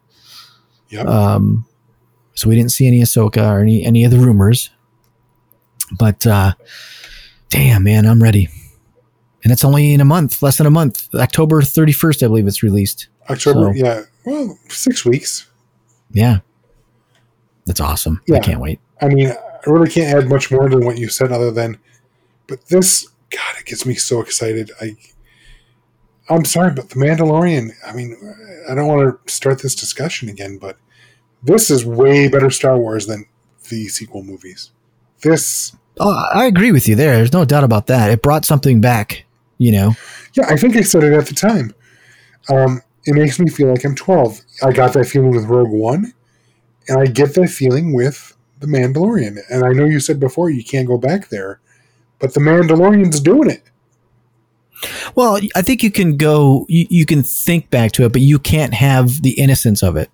[0.90, 1.06] Yep.
[1.06, 1.64] um
[2.34, 4.70] so we didn't see any Ahsoka or any any of the rumors.
[5.98, 6.54] But uh,
[7.50, 8.48] damn, man, I'm ready.
[9.44, 11.12] And it's only in a month, less than a month.
[11.14, 13.08] October 31st, I believe it's released.
[13.28, 14.02] October, So- yeah.
[14.24, 15.48] Well, six weeks.
[16.12, 16.38] Yeah.
[17.66, 18.20] That's awesome.
[18.30, 18.40] I Yeah.
[18.40, 18.80] can't wait.
[19.02, 21.76] I mean, I really can't add much more than what you said, other than,
[22.46, 24.70] but this, God, it gets me so excited.
[24.80, 24.96] I,
[26.30, 27.72] I'm sorry, but the Mandalorian.
[27.84, 28.16] I mean,
[28.70, 30.78] I don't want to start this discussion again, but
[31.42, 33.26] this is way better Star Wars than
[33.68, 34.70] the sequel movies.
[35.22, 37.16] This, Oh, I agree with you there.
[37.16, 38.10] There's no doubt about that.
[38.10, 39.26] It brought something back,
[39.58, 39.94] you know.
[40.34, 41.74] yeah, I think I said it at the time.
[42.48, 44.40] Um, it makes me feel like I'm 12.
[44.62, 46.12] I got that feeling with Rogue One,
[46.88, 49.38] and I get that feeling with the Mandalorian.
[49.50, 51.60] And I know you said before you can't go back there,
[52.18, 53.62] but the Mandalorian's doing it.
[55.14, 58.38] Well, I think you can go, you, you can think back to it, but you
[58.38, 60.10] can't have the innocence of it.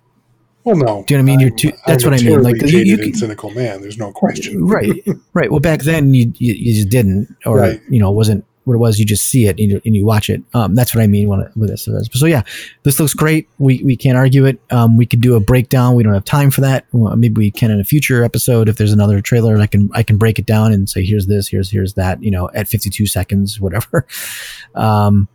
[0.65, 1.03] Well, no.
[1.07, 1.39] Do you know what I mean?
[1.39, 3.81] You're too- that's I'm what I mean, like, you- you can- cynical man.
[3.81, 4.65] There's no question.
[4.67, 4.91] right
[5.33, 7.81] right well back then you, you, you just didn't or Right.
[7.89, 10.05] you know it wasn't what it was you just see it and you, and you
[10.05, 12.43] watch it um that's what i mean when it, with this so yeah
[12.83, 16.03] this looks great we we can't argue it um we could do a breakdown we
[16.03, 18.93] don't have time for that well, maybe we can in a future episode if there's
[18.93, 21.93] another trailer i can i can break it down and say here's this here's here's
[21.93, 24.05] that you know at 52 seconds whatever
[24.75, 25.27] um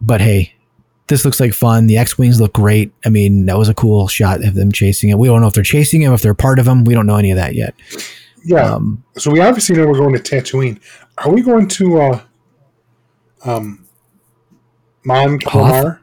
[0.00, 0.54] but hey
[1.08, 1.86] this looks like fun.
[1.86, 2.92] The X Wings look great.
[3.04, 5.18] I mean, that was a cool shot of them chasing it.
[5.18, 6.84] We don't know if they're chasing him, if they're part of him.
[6.84, 7.74] We don't know any of that yet.
[8.44, 8.74] Yeah.
[8.74, 10.80] Um, so we obviously know we're going to Tatooine.
[11.18, 12.20] Are we going to uh,
[13.44, 13.86] um,
[15.04, 16.00] Mon Calamar?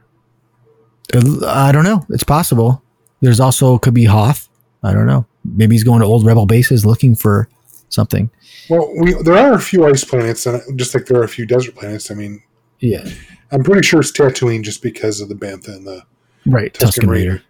[1.46, 2.04] I don't know.
[2.10, 2.82] It's possible.
[3.20, 4.48] There's also could be Hoth.
[4.82, 5.26] I don't know.
[5.44, 7.48] Maybe he's going to old rebel bases looking for
[7.88, 8.30] something.
[8.68, 11.46] Well, we there are a few ice planets, and just like there are a few
[11.46, 12.10] desert planets.
[12.10, 12.42] I mean,
[12.80, 13.08] Yeah.
[13.52, 16.02] I'm pretty sure it's Tatooine just because of the Bantha and the
[16.44, 16.72] Right.
[16.74, 17.30] Tusken Tuscan Raider.
[17.30, 17.44] Raider.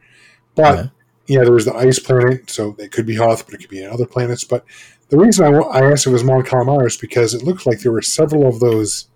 [0.54, 0.90] But
[1.26, 1.42] yeah.
[1.42, 4.06] there was the ice planet, so it could be Hoth, but it could be other
[4.06, 4.44] planets.
[4.44, 4.64] But
[5.08, 7.80] the reason I, I asked if it was Mon Calamar is because it looked like
[7.80, 9.08] there were several of those.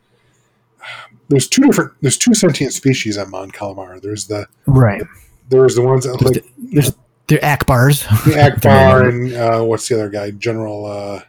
[1.30, 1.92] There's two different.
[2.02, 4.00] There's two sentient species on Mon Calamar.
[4.02, 5.02] There's the Right.
[5.48, 6.96] there's the ones that There's, like the, there's
[7.28, 8.02] they're Ackbars.
[8.24, 10.32] the Ackbar and uh, what's the other guy?
[10.32, 10.84] General.
[10.86, 11.22] Uh,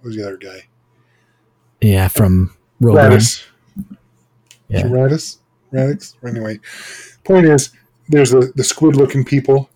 [0.00, 0.66] what was the other guy?
[1.80, 2.96] yeah, from Rogue.
[2.98, 3.42] Raddus.
[4.68, 4.82] Yeah.
[4.84, 5.38] Raddus.
[5.70, 6.14] Radix.
[6.26, 6.60] Anyway,
[7.24, 7.70] point is,
[8.08, 9.68] there's the the squid looking people.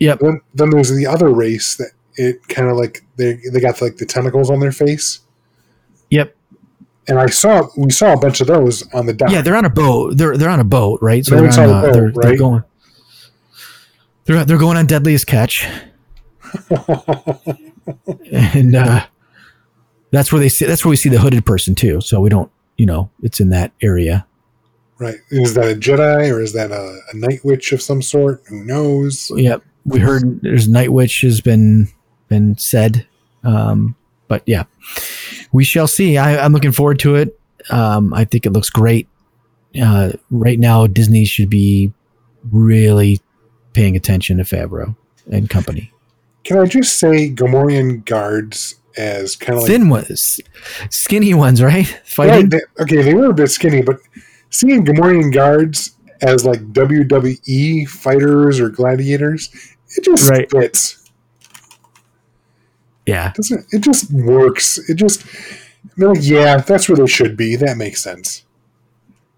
[0.00, 0.20] Yep.
[0.20, 3.96] Then, then there's the other race that it kind of like they they got like
[3.96, 5.20] the tentacles on their face,
[6.10, 6.36] Yep.
[7.08, 9.30] And I saw we saw a bunch of those on the dock.
[9.30, 10.16] Yeah, they're on a boat.
[10.16, 11.24] They're they're on a boat, right?
[11.24, 12.62] So They're on, a uh, boat, they're, they're going.
[14.24, 15.66] They're they're going on Deadliest Catch,
[18.30, 19.06] and uh,
[20.10, 20.66] that's where they see.
[20.66, 22.00] That's where we see the hooded person too.
[22.00, 24.26] So we don't, you know, it's in that area.
[24.98, 25.16] right.
[25.30, 28.42] Is that a Jedi or is that a, a night witch of some sort?
[28.48, 29.32] Who knows?
[29.34, 29.62] Yep.
[29.86, 31.88] We heard there's Night Witch has been
[32.28, 33.06] been said.
[33.42, 34.64] Um, but yeah,
[35.52, 36.16] we shall see.
[36.18, 37.38] I, I'm looking forward to it.
[37.70, 39.08] Um, I think it looks great.
[39.80, 41.92] Uh, right now, Disney should be
[42.50, 43.20] really
[43.72, 44.96] paying attention to Favreau
[45.30, 45.92] and company.
[46.44, 50.40] Can I just say Gamorrean guards as kind of like Thin ones,
[50.90, 51.90] skinny ones, right?
[51.92, 52.48] Right, Fighting.
[52.48, 53.98] they, okay, they were a bit skinny, but
[54.50, 59.50] seeing Gamorrean guards as like WWE fighters or gladiators,
[59.96, 60.50] it just Right.
[60.50, 61.07] fits.
[63.08, 63.32] Yeah.
[63.34, 64.78] Doesn't it just works?
[64.90, 67.56] It just I mean, like, yeah, that's where they should be.
[67.56, 68.44] That makes sense.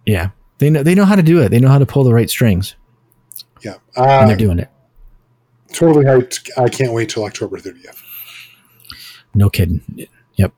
[0.05, 0.30] Yeah.
[0.59, 1.51] They know, they know how to do it.
[1.51, 2.74] They know how to pull the right strings
[3.62, 4.68] Yeah, and uh, they're doing it.
[5.72, 6.51] totally hyped.
[6.59, 8.02] I can't wait till October 30th.
[9.34, 9.80] No kidding.
[10.34, 10.52] Yep.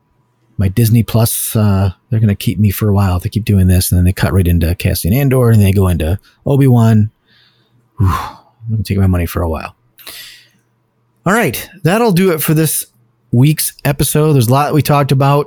[0.57, 3.19] My Disney Plus, uh, they're going to keep me for a while.
[3.21, 5.87] They keep doing this, and then they cut right into Cassian Andor, and they go
[5.89, 7.11] into Obi Wan.
[8.01, 8.09] I'm
[8.71, 9.77] going to take my money for a while.
[11.27, 12.87] All right, that'll do it for this
[13.33, 14.35] week's episode.
[14.35, 15.47] There's a lot we talked about.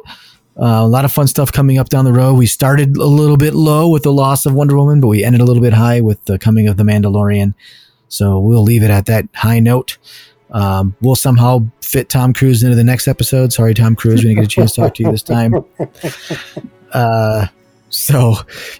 [0.58, 2.34] Uh, a lot of fun stuff coming up down the road.
[2.36, 5.42] We started a little bit low with the loss of Wonder Woman, but we ended
[5.42, 7.54] a little bit high with the coming of the Mandalorian.
[8.08, 9.98] So we'll leave it at that high note.
[10.52, 13.52] Um, we'll somehow fit Tom Cruise into the next episode.
[13.52, 15.54] Sorry, Tom Cruise, we didn't get a chance to talk to you this time.
[16.92, 17.48] Uh,
[17.90, 18.36] so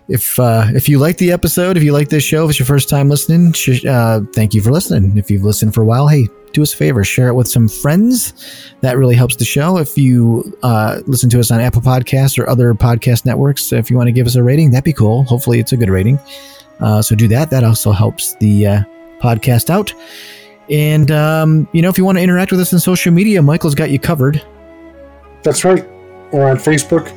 [0.08, 2.66] if uh, if you like the episode, if you like this show, if it's your
[2.66, 5.18] first time listening, sh- uh, thank you for listening.
[5.18, 7.68] If you've listened for a while, hey, do us a favor, share it with some
[7.68, 8.74] friends.
[8.82, 9.78] That really helps the show.
[9.78, 13.98] If you uh, listen to us on Apple Podcasts or other podcast networks, if you
[13.98, 15.24] want to give us a rating, that'd be cool.
[15.26, 16.20] Hopefully, it's a good rating.
[16.80, 17.50] Uh, so do that.
[17.52, 18.84] That also helps the uh,
[19.22, 19.94] podcast out.
[20.70, 23.76] And um, you know, if you want to interact with us on social media, Michael's
[23.76, 24.42] got you covered.
[25.44, 25.88] That's right.
[26.32, 27.14] We're on Facebook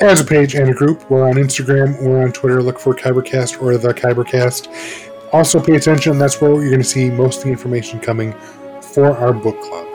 [0.00, 1.08] as a page and a group.
[1.10, 2.02] We're on Instagram.
[2.02, 2.62] We're on Twitter.
[2.62, 5.10] Look for Kybercast or the Kybercast.
[5.32, 6.18] Also, pay attention.
[6.18, 8.32] That's where you're going to see most of the information coming
[8.80, 9.86] for our book club.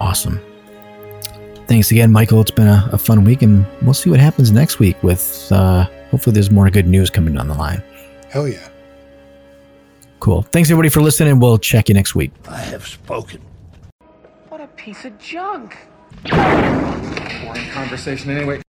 [0.00, 0.40] Awesome.
[1.66, 2.40] Thanks again, Michael.
[2.40, 5.84] It's been a, a fun week, and we'll see what happens next week with uh,
[6.10, 7.82] hopefully there's more good news coming down the line.
[8.28, 8.68] Hell yeah.
[10.20, 10.42] Cool.
[10.42, 11.38] Thanks, everybody, for listening.
[11.38, 12.32] We'll check you next week.
[12.48, 13.40] I have spoken.
[14.48, 15.76] What a piece of junk.
[16.24, 18.60] Boring conversation anyway.